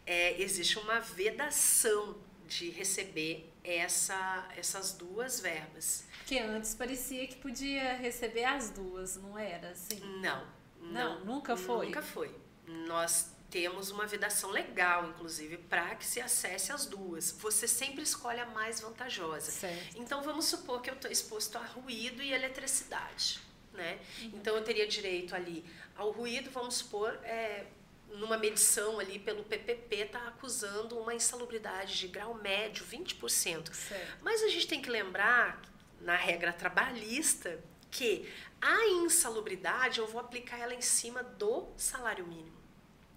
[0.06, 6.06] É, existe uma vedação de receber essa, essas duas verbas.
[6.26, 10.00] Que antes parecia que podia receber as duas, não era assim?
[10.22, 10.46] Não.
[10.82, 11.88] Não, não nunca foi?
[11.88, 12.36] Nunca foi.
[12.68, 17.32] nós temos uma vedação legal, inclusive, para que se acesse as duas.
[17.34, 19.52] Você sempre escolhe a mais vantajosa.
[19.52, 19.96] Certo.
[19.96, 23.40] Então, vamos supor que eu estou exposto a ruído e eletricidade.
[23.72, 24.00] Né?
[24.24, 24.32] Uhum.
[24.34, 25.64] Então, eu teria direito ali
[25.96, 27.68] ao ruído, vamos supor, é,
[28.14, 33.72] numa medição ali pelo PPP, está acusando uma insalubridade de grau médio, 20%.
[33.72, 34.18] Certo.
[34.24, 35.62] Mas a gente tem que lembrar,
[36.02, 38.28] na regra trabalhista, que
[38.60, 42.63] a insalubridade eu vou aplicar ela em cima do salário mínimo.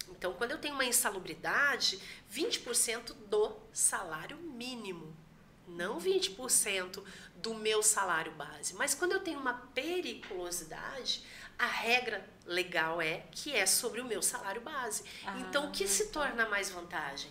[0.09, 2.01] Então, quando eu tenho uma insalubridade,
[2.33, 5.15] 20% do salário mínimo,
[5.67, 7.03] não 20%
[7.37, 8.75] do meu salário base.
[8.75, 11.25] Mas quando eu tenho uma periculosidade,
[11.59, 15.05] a regra legal é que é sobre o meu salário base.
[15.25, 17.31] Ah, então, o que se torna mais vantagem?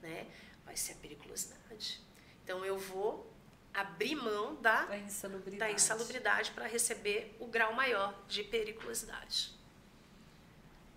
[0.00, 0.26] Né?
[0.64, 2.00] Vai ser a periculosidade.
[2.44, 3.32] Então, eu vou
[3.74, 9.55] abrir mão da, da insalubridade, da insalubridade para receber o grau maior de periculosidade.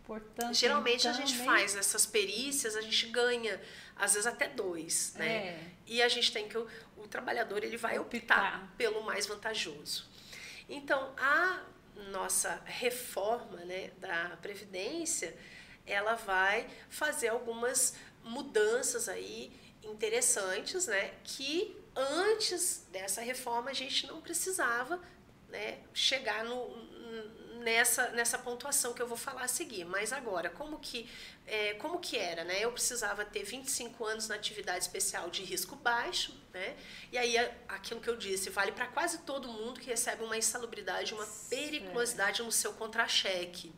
[0.09, 3.61] Portanto, Geralmente então, a gente faz essas perícias, a gente ganha,
[3.95, 5.27] às vezes até dois, né?
[5.27, 5.71] É.
[5.85, 10.09] E a gente tem que o, o trabalhador ele vai optar, optar pelo mais vantajoso.
[10.67, 11.61] Então, a
[12.11, 15.37] nossa reforma né, da Previdência,
[15.85, 17.93] ela vai fazer algumas
[18.23, 19.53] mudanças aí
[19.83, 24.99] interessantes, né, que antes dessa reforma a gente não precisava
[25.49, 26.67] né, chegar no,
[27.59, 29.85] nessa, nessa pontuação que eu vou falar a seguir.
[29.85, 31.09] Mas agora, como que,
[31.45, 32.43] é, como que era?
[32.43, 32.59] Né?
[32.63, 36.75] Eu precisava ter 25 anos na atividade especial de risco baixo, né?
[37.11, 37.37] e aí
[37.67, 42.41] aquilo que eu disse vale para quase todo mundo que recebe uma insalubridade, uma periculosidade
[42.41, 43.71] no seu contra-cheque.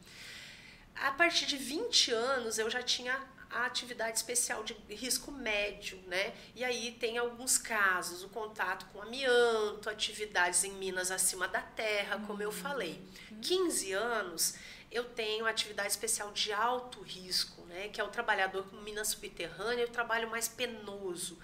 [0.95, 3.19] A partir de 20 anos eu já tinha
[3.51, 6.33] a atividade especial de risco médio, né?
[6.55, 12.17] E aí tem alguns casos, o contato com amianto, atividades em minas acima da terra,
[12.25, 12.43] como uhum.
[12.43, 13.01] eu falei.
[13.41, 14.55] 15 anos
[14.91, 17.89] eu tenho atividade especial de alto risco, né?
[17.89, 21.37] Que é o trabalhador com mina subterrânea, o trabalho mais penoso.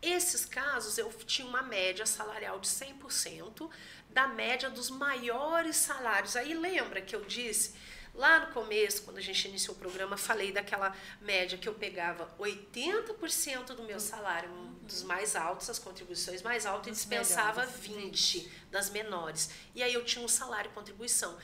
[0.00, 3.70] Esses casos eu tinha uma média salarial de 100%
[4.10, 6.36] da média dos maiores salários.
[6.36, 7.74] Aí lembra que eu disse
[8.14, 12.32] Lá no começo, quando a gente iniciou o programa, falei daquela média que eu pegava
[12.38, 18.48] 80% do meu salário, um dos mais altos, as contribuições mais altas, e dispensava 20
[18.70, 19.50] das menores.
[19.74, 21.36] E aí eu tinha um salário e contribuição.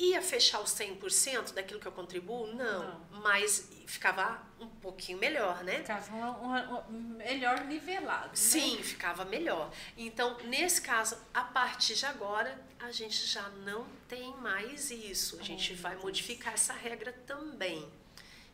[0.00, 2.46] Ia fechar os 100% daquilo que eu contribuo?
[2.46, 3.20] Não, Não.
[3.20, 5.80] Mas ficava um pouquinho melhor, né?
[5.80, 8.28] Ficava uma melhor nivelado.
[8.28, 8.34] Né?
[8.34, 8.82] Sim, né?
[8.82, 9.70] ficava melhor.
[9.98, 15.38] Então, nesse caso, a partir de agora, a gente já não tem mais isso.
[15.38, 17.86] A gente vai modificar essa regra também.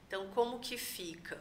[0.08, 1.40] Então, como que fica?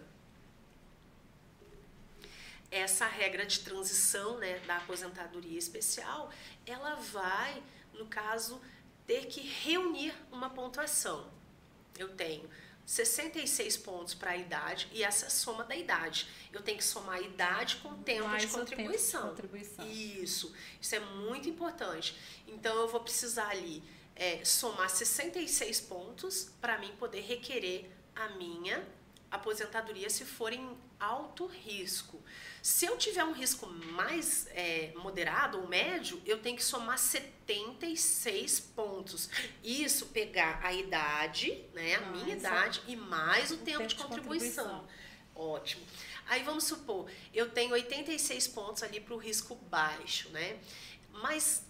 [2.69, 6.31] Essa regra de transição né, da aposentadoria especial,
[6.63, 8.61] ela vai, no caso,
[9.05, 11.29] ter que reunir uma pontuação.
[11.97, 12.49] Eu tenho
[12.85, 16.27] 66 pontos para a idade e essa soma da idade.
[16.53, 19.21] Eu tenho que somar a idade com o tempo, Mais de, contribuição.
[19.21, 19.87] Tempo de contribuição.
[19.89, 22.15] Isso, isso é muito importante.
[22.47, 23.83] Então eu vou precisar ali
[24.15, 28.85] é, somar 66 pontos para mim poder requerer a minha
[29.36, 32.21] aposentadoria se for em alto risco.
[32.61, 38.59] Se eu tiver um risco mais é, moderado ou médio, eu tenho que somar 76
[38.59, 39.29] pontos.
[39.63, 43.95] Isso pegar a idade, né, a minha idade, e mais o, o tempo, tempo, de,
[43.95, 44.63] contribuição.
[44.65, 45.05] de contribuição.
[45.36, 45.86] Ótimo.
[46.27, 50.57] Aí vamos supor, eu tenho 86 pontos ali para o risco baixo, né?
[51.11, 51.63] Mas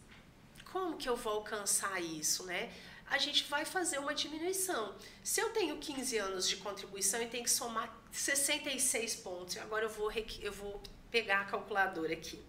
[0.72, 2.72] como que eu vou alcançar isso, né?
[3.10, 4.96] A gente vai fazer uma diminuição.
[5.24, 9.90] Se eu tenho 15 anos de contribuição e tenho que somar 66 pontos, agora eu
[9.90, 10.82] vou, eu vou
[11.12, 12.42] pegar a calculadora aqui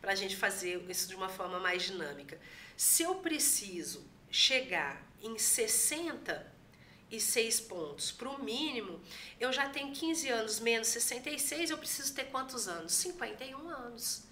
[0.00, 2.38] para a gente fazer isso de uma forma mais dinâmica.
[2.76, 9.00] Se eu preciso chegar em 66 pontos para o mínimo,
[9.38, 12.92] eu já tenho 15 anos menos 66, eu preciso ter quantos anos?
[12.92, 14.24] 51 anos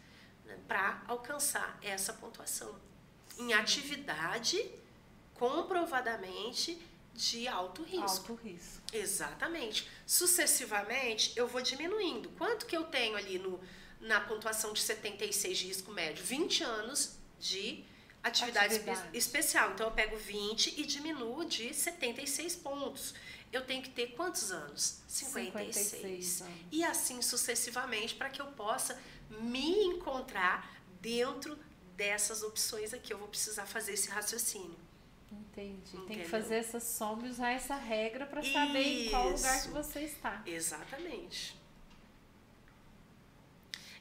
[0.45, 2.74] né, para alcançar essa pontuação.
[3.39, 4.59] Em atividade
[5.41, 6.78] comprovadamente
[7.14, 8.32] de alto risco.
[8.32, 8.82] Alto risco.
[8.93, 9.88] Exatamente.
[10.07, 12.28] Sucessivamente, eu vou diminuindo.
[12.36, 13.59] Quanto que eu tenho ali no,
[14.03, 16.22] na pontuação de 76 de risco médio?
[16.22, 17.82] 20 anos de
[18.22, 19.16] atividade, atividade.
[19.16, 19.72] especial.
[19.72, 23.14] Então, eu pego 20 e diminuo de 76 pontos.
[23.51, 25.01] Eu tenho que ter quantos anos?
[25.09, 25.86] 56.
[25.86, 26.55] 56 anos.
[26.70, 30.70] E assim sucessivamente, para que eu possa me encontrar
[31.01, 31.59] dentro
[31.97, 33.11] dessas opções aqui.
[33.11, 34.89] Eu vou precisar fazer esse raciocínio.
[35.33, 35.97] Entendi.
[35.97, 36.07] Entendeu?
[36.07, 39.07] Tem que fazer essa soma e usar essa regra para saber Isso.
[39.07, 40.43] em qual lugar que você está.
[40.47, 41.61] Exatamente.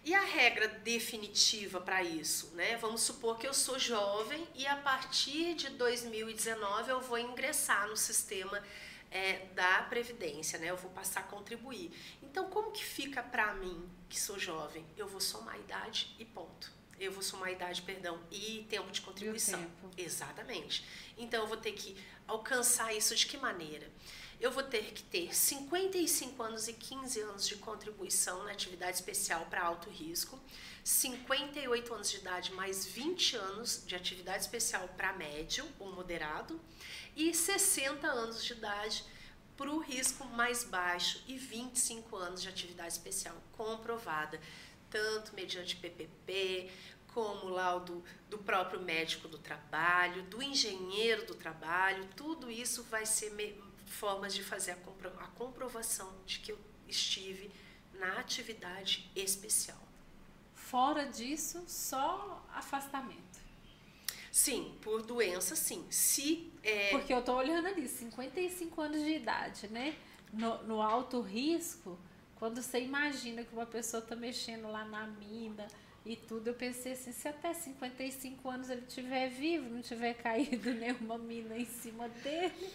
[0.03, 2.77] E a regra definitiva para isso, né?
[2.77, 7.97] Vamos supor que eu sou jovem e a partir de 2019 eu vou ingressar no
[7.97, 8.63] sistema
[9.11, 10.69] é, da Previdência, né?
[10.69, 11.91] Eu vou passar a contribuir.
[12.23, 14.85] Então, como que fica para mim, que sou jovem?
[14.97, 16.78] Eu vou somar a idade e ponto.
[16.99, 19.59] Eu vou somar idade, perdão, e tempo de contribuição.
[19.59, 19.89] tempo.
[19.97, 20.85] Exatamente.
[21.17, 21.95] Então, eu vou ter que
[22.27, 23.89] alcançar isso de que maneira?
[24.39, 29.45] Eu vou ter que ter 55 anos e 15 anos de contribuição na atividade especial
[29.49, 30.39] para alto risco,
[30.83, 36.59] 58 anos de idade mais 20 anos de atividade especial para médio ou moderado
[37.17, 39.03] e 60 anos de idade
[39.57, 44.39] para o risco mais baixo e 25 anos de atividade especial comprovada,
[44.89, 46.69] tanto mediante PPP,
[47.13, 53.31] como laudo do próprio médico do trabalho, do engenheiro do trabalho, tudo isso vai ser
[53.85, 57.51] formas de fazer a, compro a comprovação de que eu estive
[57.93, 59.81] na atividade especial.
[60.53, 63.39] Fora disso, só afastamento.
[64.31, 65.85] Sim, por doença, sim.
[65.89, 66.91] Se é...
[66.91, 69.97] Porque eu tô olhando ali, 55 anos de idade, né?
[70.31, 71.97] No, no alto risco,
[72.39, 75.67] quando você imagina que uma pessoa tá mexendo lá na mina
[76.05, 80.73] e tudo, eu pensei assim, se até 55 anos ele estiver vivo, não tiver caído
[80.73, 82.71] nenhuma mina em cima dele,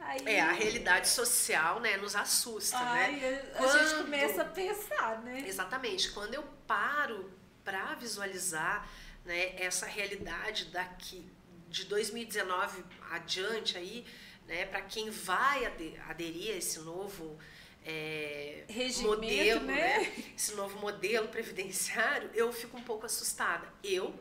[0.00, 0.20] Aí...
[0.26, 3.52] É, a realidade social, né, nos assusta, Ai, né?
[3.54, 3.78] A, Quando...
[3.78, 5.44] gente começa a pensar, né?
[5.46, 6.10] Exatamente.
[6.12, 7.30] Quando eu paro
[7.64, 8.88] para visualizar
[9.24, 11.26] né, essa realidade daqui
[11.68, 14.06] de 2019 adiante aí,
[14.46, 15.66] né, para quem vai
[16.08, 17.38] aderir a esse novo
[17.84, 18.64] é,
[19.02, 19.98] modelo, né?
[20.00, 20.24] né?
[20.36, 23.66] Esse novo modelo previdenciário, eu fico um pouco assustada.
[23.82, 24.14] Eu,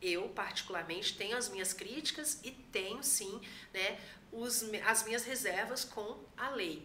[0.00, 3.40] eu particularmente tenho as minhas críticas e tenho sim,
[3.72, 3.98] né,
[4.32, 6.82] os, as minhas reservas com a lei.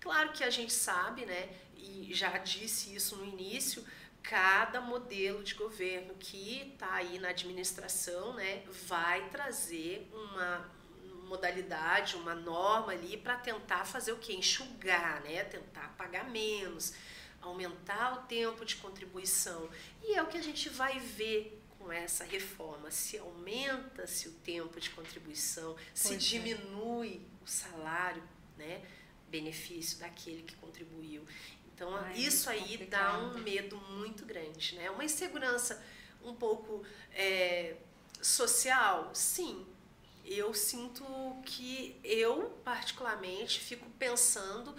[0.00, 3.84] Claro que a gente sabe, né, e já disse isso no início,
[4.22, 10.75] cada modelo de governo que está aí na administração né, vai trazer uma
[11.26, 14.34] modalidade, uma norma ali para tentar fazer o que?
[14.34, 15.44] Enxugar, né?
[15.44, 16.94] tentar pagar menos,
[17.40, 19.68] aumentar o tempo de contribuição.
[20.02, 22.90] E é o que a gente vai ver com essa reforma.
[22.90, 26.16] Se aumenta-se o tempo de contribuição, pois se é.
[26.16, 28.22] diminui o salário,
[28.56, 28.82] né?
[29.28, 31.24] benefício daquele que contribuiu.
[31.74, 34.90] Então, Ai, isso aí dá um medo muito grande, né?
[34.90, 35.82] Uma insegurança
[36.24, 37.76] um pouco é,
[38.22, 39.66] social, sim.
[40.26, 41.04] Eu sinto
[41.44, 44.74] que eu, particularmente, fico pensando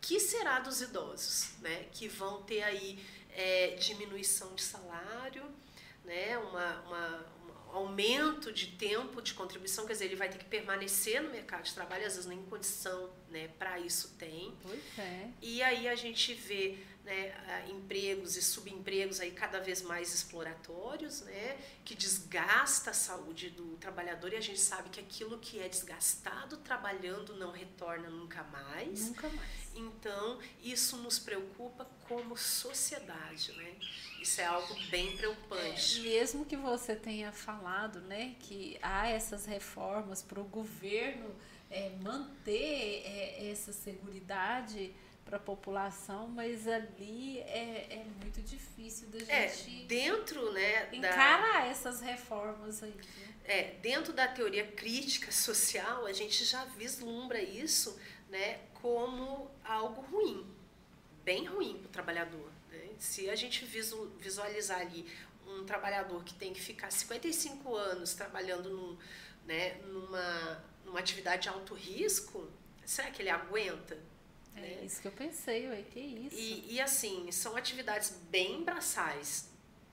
[0.00, 1.84] que será dos idosos, né?
[1.92, 2.98] Que vão ter aí
[3.32, 5.44] é, diminuição de salário,
[6.04, 6.38] né?
[6.38, 7.26] Uma, uma,
[7.72, 11.74] aumento de tempo de contribuição, quer dizer, ele vai ter que permanecer no mercado de
[11.74, 14.52] trabalho, às vezes nem condição né, para isso tem.
[14.62, 15.28] Pois é.
[15.40, 17.32] E aí a gente vê né,
[17.68, 24.32] empregos e subempregos aí cada vez mais exploratórios, né, que desgasta a saúde do trabalhador
[24.32, 29.08] e a gente sabe que aquilo que é desgastado trabalhando não retorna nunca mais.
[29.08, 29.60] Nunca mais.
[29.74, 33.76] Então, isso nos preocupa como sociedade, né?
[34.20, 36.00] Isso é algo bem preocupante.
[36.00, 41.34] É, mesmo que você tenha falado, né, que há essas reformas para o governo
[41.70, 44.00] é, manter é, essa segurança
[45.24, 50.88] para a população, mas ali é, é muito difícil da é, gente é, dentro, né,
[50.92, 52.90] encarar da, essas reformas aí.
[52.90, 53.34] Né?
[53.44, 57.96] É, dentro da teoria crítica social, a gente já vislumbra isso,
[58.28, 60.44] né, como algo ruim,
[61.24, 62.50] bem ruim para o trabalhador.
[62.70, 62.88] Né?
[62.98, 65.06] Se a gente visualizar ali
[65.46, 68.98] um trabalhador que tem que ficar 55 anos trabalhando num,
[69.46, 72.48] né, numa, numa atividade de alto risco,
[72.84, 73.96] será que ele aguenta?
[74.56, 74.84] É né?
[74.84, 76.36] isso que eu pensei, ué, que isso.
[76.36, 79.48] E, e assim, são atividades bem braçais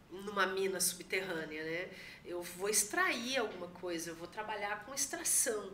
[0.09, 1.89] numa mina subterrânea, né?
[2.25, 5.71] Eu vou extrair alguma coisa, eu vou trabalhar com extração.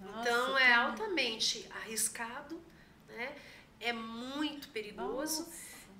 [0.00, 2.60] Nossa, então é altamente arriscado,
[3.08, 3.36] né?
[3.80, 5.58] É muito perigoso Nossa.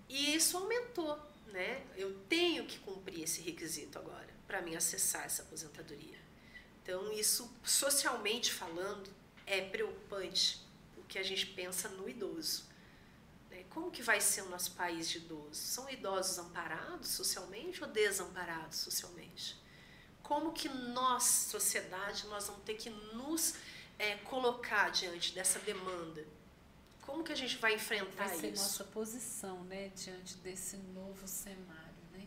[0.08, 1.18] e isso aumentou,
[1.48, 1.82] né?
[1.96, 6.24] Eu tenho que cumprir esse requisito agora para mim acessar essa aposentadoria.
[6.84, 9.10] Então isso socialmente falando
[9.46, 10.60] é preocupante
[10.98, 12.66] o que a gente pensa no idoso.
[13.50, 13.64] Né?
[13.70, 15.56] Como que vai ser o nosso país de idosos?
[15.56, 19.56] São idosos amparados socialmente ou desamparados socialmente?
[20.22, 23.54] Como que nós, sociedade, nós vamos ter que nos
[23.98, 26.26] é, colocar diante dessa demanda?
[27.00, 28.62] Como que a gente vai enfrentar vai ser isso?
[28.62, 32.26] nossa posição, né, diante desse novo cenário, né?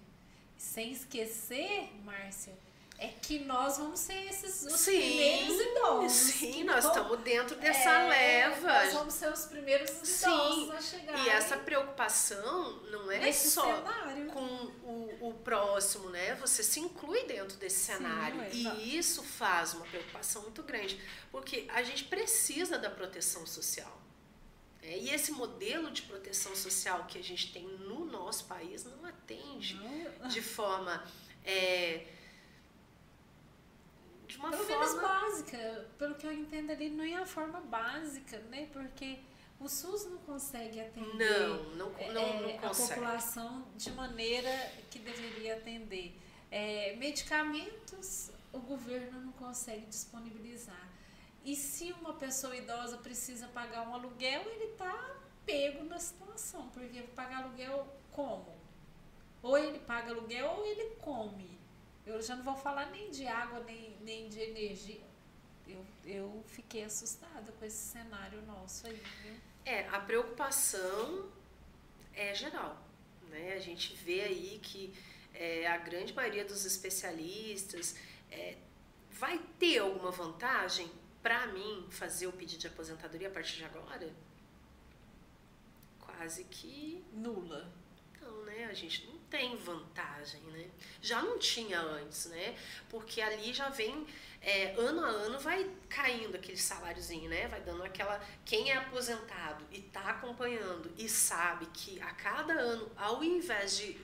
[0.55, 2.55] Sem esquecer, Márcia,
[2.99, 6.11] É que nós vamos ser esses os sim, primeiros idosos.
[6.11, 8.83] Sim, nós vão, estamos dentro dessa é, leva.
[8.85, 11.23] Nós vamos ser os primeiros idosos sim, a chegar.
[11.23, 14.25] E essa preocupação não é só cenário.
[14.31, 16.33] com o, o próximo, né?
[16.35, 18.39] Você se inclui dentro desse cenário.
[18.51, 20.99] Sim, é, e isso faz uma preocupação muito grande.
[21.31, 24.01] Porque a gente precisa da proteção social.
[24.81, 29.05] É, e esse modelo de proteção social que a gente tem no nosso país não
[29.05, 29.75] atende
[30.19, 30.27] não.
[30.29, 31.03] de forma.
[31.45, 32.16] É,
[34.37, 35.89] de uma pelo forma menos básica.
[35.97, 38.69] Pelo que eu entendo ali, não é a forma básica, né?
[38.71, 39.19] Porque
[39.59, 44.51] o SUS não consegue atender não, não, não, não é, a população de maneira
[44.91, 46.15] que deveria atender.
[46.51, 50.87] É, medicamentos o governo não consegue disponibilizar.
[51.43, 55.15] E se uma pessoa idosa precisa pagar um aluguel, ele está
[55.45, 58.55] pego na situação, porque pagar aluguel como?
[59.41, 61.56] Ou ele paga aluguel ou ele come.
[62.07, 65.05] Eu já não vou falar nem de água, nem, nem de energia.
[65.67, 69.35] Eu, eu fiquei assustada com esse cenário nosso aí, viu?
[69.65, 71.29] É, a preocupação
[72.13, 72.81] é geral.
[73.29, 73.53] Né?
[73.53, 74.93] A gente vê aí que
[75.33, 77.95] é, a grande maioria dos especialistas
[78.31, 78.55] é,
[79.11, 80.89] vai ter alguma vantagem
[81.21, 84.09] para mim fazer o pedido de aposentadoria a partir de agora?
[85.99, 87.69] Quase que nula.
[88.21, 88.65] Não, né?
[88.65, 90.67] A gente não tem vantagem, né?
[91.01, 92.55] Já não tinha antes, né?
[92.89, 94.07] Porque ali já vem
[94.41, 97.47] é, ano a ano vai caindo aquele saláriozinho, né?
[97.47, 98.21] Vai dando aquela.
[98.45, 103.97] Quem é aposentado e está acompanhando e sabe que a cada ano, ao invés de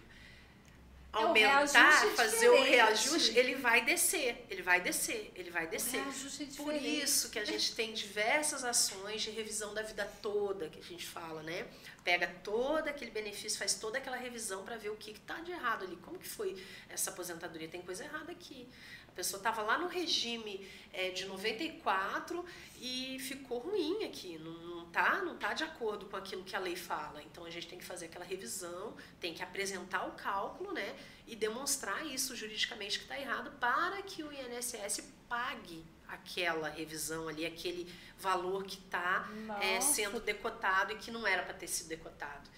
[1.13, 5.99] é aumentar, é fazer o reajuste, ele vai descer, ele vai descer, ele vai descer.
[5.99, 10.79] É Por isso que a gente tem diversas ações de revisão da vida toda, que
[10.79, 11.67] a gente fala, né?
[12.03, 15.85] Pega todo aquele benefício, faz toda aquela revisão para ver o que está de errado
[15.85, 15.95] ali.
[15.97, 17.67] Como que foi essa aposentadoria?
[17.67, 18.67] Tem coisa errada aqui.
[19.07, 22.43] A pessoa estava lá no regime é, de 94
[22.81, 26.59] e ficou ruim aqui, não, não, tá, não tá de acordo com aquilo que a
[26.59, 27.21] lei fala.
[27.21, 30.95] Então a gente tem que fazer aquela revisão, tem que apresentar o cálculo, né?
[31.27, 37.45] E demonstrar isso juridicamente que está errado para que o INSS pague aquela revisão ali,
[37.45, 39.29] aquele valor que está
[39.61, 42.49] é, sendo decotado e que não era para ter sido decotado.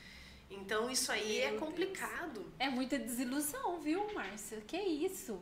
[0.50, 2.34] Então isso aí é Meu é complicado.
[2.34, 2.54] Deus.
[2.60, 4.62] É muita desilusão, viu, Márcia?
[4.62, 5.42] Que isso?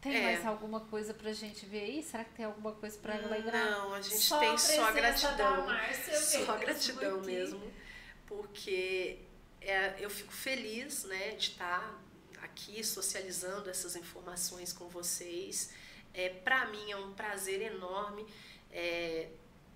[0.00, 0.22] Tem é.
[0.22, 2.02] mais alguma coisa pra gente ver aí?
[2.02, 3.70] Será que tem alguma coisa pra lembrar?
[3.70, 5.66] Não, a gente só tem a só gratidão.
[6.44, 7.26] só gratidão aqui.
[7.26, 7.72] mesmo.
[8.26, 9.20] Porque
[9.60, 12.00] é, eu fico feliz né, de estar
[12.42, 15.70] aqui socializando essas informações com vocês.
[16.16, 18.26] É, para mim é um prazer enorme
[18.70, 19.28] é,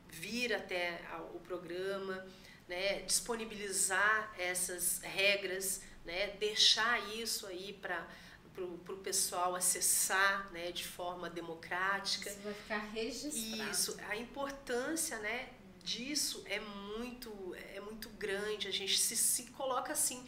[0.08, 1.00] vir até
[1.34, 2.26] o programa,
[2.66, 8.08] né, disponibilizar essas regras, né, deixar isso aí para
[8.52, 12.28] para o pessoal acessar né, de forma democrática.
[12.28, 13.70] Isso vai ficar registrado.
[13.70, 15.50] Isso, a importância né,
[15.82, 18.66] disso é muito, é muito grande.
[18.68, 20.26] A gente se, se coloca assim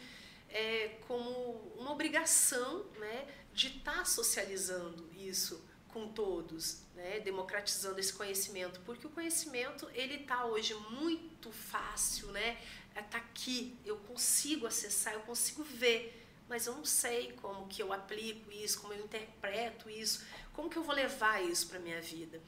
[0.49, 1.29] é, como
[1.77, 5.61] uma obrigação né, de estar tá socializando isso
[5.93, 12.57] com todos, né, democratizando esse conhecimento, porque o conhecimento ele está hoje muito fácil, né?
[12.95, 17.91] Está aqui, eu consigo acessar, eu consigo ver mas eu não sei como que eu
[17.91, 22.39] aplico isso, como eu interpreto isso, como que eu vou levar isso para minha vida.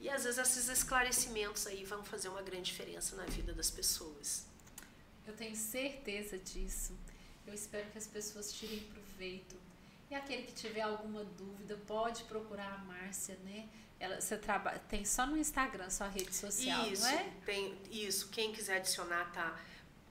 [0.00, 4.46] E às vezes esses esclarecimentos aí vão fazer uma grande diferença na vida das pessoas.
[5.24, 6.98] Eu tenho certeza disso.
[7.46, 9.54] Eu espero que as pessoas tirem proveito.
[10.12, 13.66] E aquele que tiver alguma dúvida, pode procurar a Márcia, né?
[13.98, 17.32] Ela, você trabalha, tem só no Instagram, sua rede social, isso, não é?
[17.46, 19.58] Tem, isso, quem quiser adicionar tá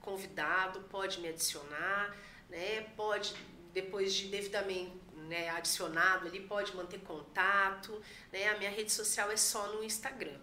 [0.00, 2.16] convidado, pode me adicionar
[2.52, 2.82] né?
[2.94, 3.34] Pode,
[3.72, 4.92] depois de devidamente
[5.28, 8.00] né, adicionado ali, pode manter contato,
[8.30, 8.48] né?
[8.50, 10.38] A minha rede social é só no Instagram.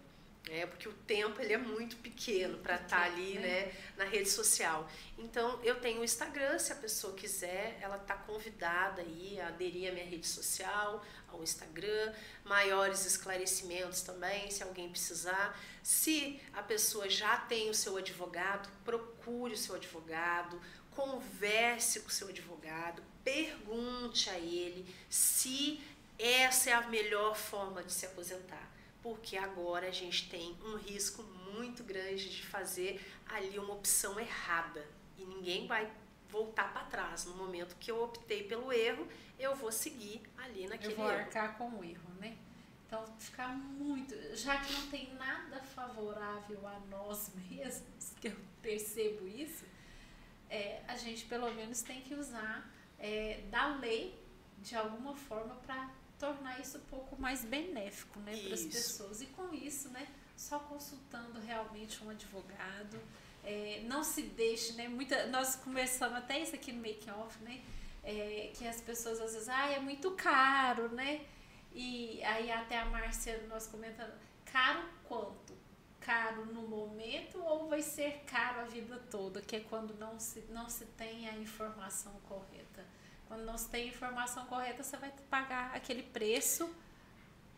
[0.48, 3.66] É, porque o tempo ele é muito pequeno para estar tá ali né?
[3.66, 4.90] né, na rede social.
[5.18, 9.90] Então eu tenho o Instagram, se a pessoa quiser, ela está convidada aí a aderir
[9.90, 12.14] à minha rede social, ao Instagram,
[12.44, 15.60] maiores esclarecimentos também, se alguém precisar.
[15.84, 20.60] Se a pessoa já tem o seu advogado, procure o seu advogado,
[20.92, 25.80] converse com o seu advogado, pergunte a ele se
[26.18, 28.79] essa é a melhor forma de se aposentar.
[29.02, 34.86] Porque agora a gente tem um risco muito grande de fazer ali uma opção errada
[35.18, 35.90] e ninguém vai
[36.30, 37.26] voltar para trás.
[37.26, 39.08] No momento que eu optei pelo erro,
[39.38, 41.02] eu vou seguir ali naquele erro.
[41.02, 41.22] Eu vou erro.
[41.22, 42.38] arcar com o erro, né?
[42.86, 44.16] Então, ficar muito.
[44.36, 49.64] Já que não tem nada favorável a nós mesmos, que eu percebo isso,
[50.50, 52.68] é, a gente pelo menos tem que usar
[52.98, 54.20] é, da lei
[54.58, 55.90] de alguma forma para
[56.20, 59.22] tornar isso um pouco mais benéfico, né, para as pessoas.
[59.22, 63.00] E com isso, né, só consultando realmente um advogado,
[63.44, 67.62] é, não se deixe, né, muita, nós conversamos até isso aqui no make off, né,
[68.04, 71.26] é, que as pessoas às vezes, ah, é muito caro, né,
[71.74, 74.14] e aí até a Márcia nós comentando,
[74.46, 75.58] caro quanto?
[76.00, 80.42] Caro no momento ou vai ser caro a vida toda, que é quando não se,
[80.50, 82.86] não se tem a informação correta.
[83.30, 86.68] Quando não se tem a informação correta, você vai pagar aquele preço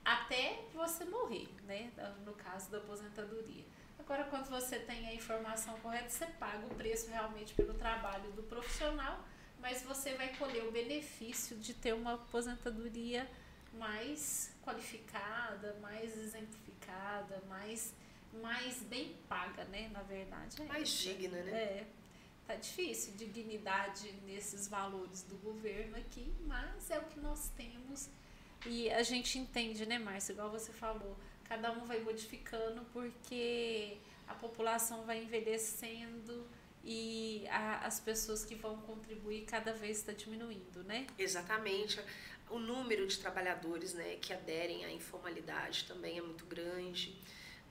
[0.04, 1.90] até você morrer, né?
[2.26, 3.64] No caso da aposentadoria.
[3.98, 8.44] Agora, quando você tem a informação correta, você paga o preço realmente pelo trabalho do
[8.44, 9.24] profissional,
[9.62, 13.26] mas você vai colher o benefício de ter uma aposentadoria
[13.74, 17.94] mais qualificada, mais exemplificada, mais,
[18.34, 19.90] mais bem paga, né?
[19.94, 20.62] Na verdade.
[20.62, 21.52] É mais digna, né?
[21.52, 21.88] É.
[22.52, 28.10] Tá difícil, dignidade nesses valores do governo aqui, mas é o que nós temos.
[28.66, 30.34] E a gente entende, né, Márcia?
[30.34, 31.16] Igual você falou,
[31.46, 33.98] cada um vai modificando porque
[34.28, 36.46] a população vai envelhecendo
[36.84, 41.08] e a, as pessoas que vão contribuir cada vez está diminuindo, né?
[41.18, 42.04] Exatamente
[42.50, 47.18] o número de trabalhadores né, que aderem à informalidade também é muito grande.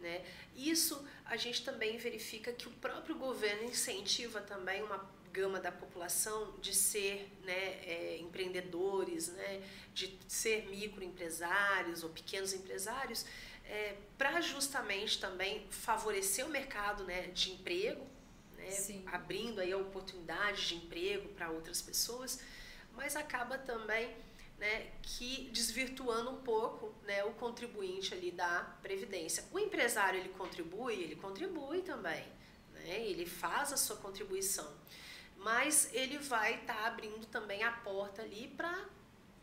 [0.01, 0.25] Né?
[0.57, 4.99] Isso a gente também verifica que o próprio governo incentiva também uma
[5.33, 9.63] gama da população de ser né, é, empreendedores, né,
[9.95, 13.25] de ser microempresários ou pequenos empresários,
[13.65, 18.05] é, para justamente também favorecer o mercado né, de emprego,
[18.57, 18.69] né,
[19.07, 22.41] abrindo aí a oportunidade de emprego para outras pessoas,
[22.97, 24.13] mas acaba também
[24.61, 29.43] né, que desvirtuando um pouco né, o contribuinte ali da previdência.
[29.51, 32.23] O empresário ele contribui, ele contribui também,
[32.74, 34.70] né, ele faz a sua contribuição,
[35.39, 38.87] mas ele vai estar tá abrindo também a porta ali para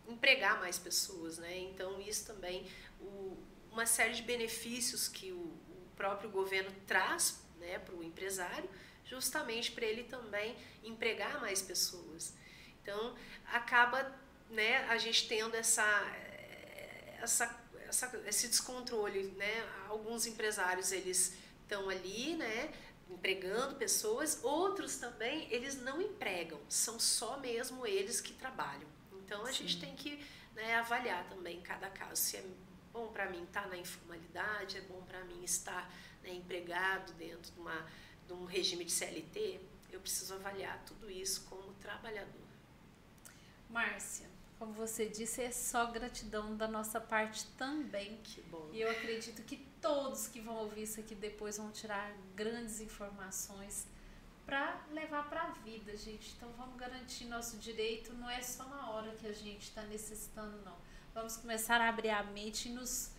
[0.07, 1.57] empregar mais pessoas, né?
[1.57, 2.65] Então isso também
[3.02, 3.35] o,
[3.72, 8.69] uma série de benefícios que o, o próprio governo traz né, para o empresário,
[9.03, 12.35] justamente para ele também empregar mais pessoas.
[12.81, 13.15] Então
[13.48, 14.15] acaba
[14.49, 15.86] né, a gente tendo essa,
[17.22, 19.68] essa, essa, esse descontrole, né?
[19.88, 22.72] Alguns empresários eles estão ali, né,
[23.10, 28.88] empregando pessoas, outros também eles não empregam, são só mesmo eles que trabalham.
[29.14, 29.68] Então a Sim.
[29.68, 30.26] gente tem que
[30.56, 32.45] né, avaliar também cada caso se é
[32.91, 35.91] bom para mim estar na informalidade, é bom para mim estar
[36.24, 37.86] né, empregado dentro de, uma,
[38.26, 39.60] de um regime de CLT.
[39.91, 42.48] Eu preciso avaliar tudo isso como trabalhador.
[43.69, 44.28] Márcia,
[44.58, 48.18] como você disse, é só gratidão da nossa parte também.
[48.24, 48.70] Que bom.
[48.74, 53.88] E eu acredito que todos que vão ouvir isso aqui depois vão tirar grandes informações
[54.46, 56.34] para levar para a vida, gente.
[56.36, 60.58] Então vamos garantir nosso direito, não é só na hora que a gente está necessitando,
[60.64, 60.78] não.
[61.14, 63.12] Vamos começar a abrir a mente e nos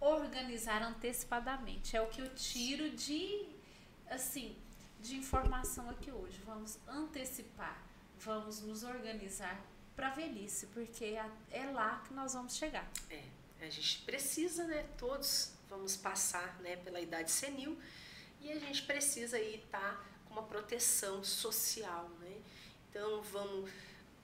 [0.00, 1.96] organizar antecipadamente.
[1.96, 3.46] É o que eu tiro de,
[4.10, 4.56] assim,
[5.00, 6.40] de informação aqui hoje.
[6.44, 7.80] Vamos antecipar,
[8.18, 11.16] vamos nos organizar para a velhice, porque
[11.50, 12.90] é lá que nós vamos chegar.
[13.10, 13.22] É,
[13.60, 14.86] a gente precisa, né?
[14.98, 17.78] Todos vamos passar, né, pela idade senil
[18.42, 22.42] e a gente precisa aí estar tá com uma proteção social, né?
[22.90, 23.70] Então vamos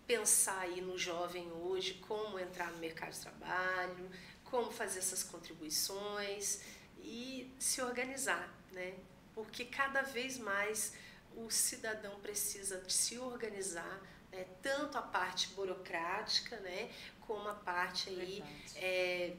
[0.07, 4.11] pensar aí no jovem hoje como entrar no mercado de trabalho,
[4.45, 6.61] como fazer essas contribuições
[6.99, 8.95] e se organizar, né?
[9.35, 10.93] Porque cada vez mais
[11.37, 16.91] o cidadão precisa se organizar né, tanto a parte burocrática, né,
[17.21, 18.43] como a parte aí
[18.77, 19.37] é,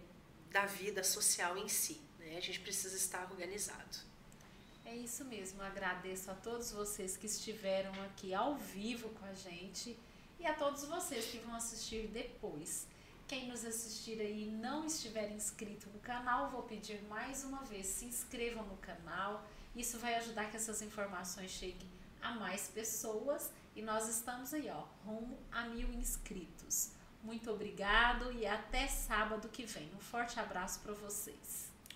[0.51, 2.01] da vida social em si.
[2.19, 2.37] Né?
[2.37, 4.09] A gente precisa estar organizado.
[4.85, 5.61] É isso mesmo.
[5.61, 9.97] Agradeço a todos vocês que estiveram aqui ao vivo com a gente
[10.39, 12.87] e a todos vocês que vão assistir depois.
[13.27, 17.85] Quem nos assistir aí e não estiver inscrito no canal, vou pedir mais uma vez,
[17.85, 19.47] se inscrevam no canal.
[19.75, 21.87] Isso vai ajudar que essas informações cheguem
[22.19, 26.91] a mais pessoas e nós estamos aí, ó, rumo a mil inscritos.
[27.23, 29.89] Muito obrigado e até sábado que vem.
[29.95, 31.68] Um forte abraço para vocês.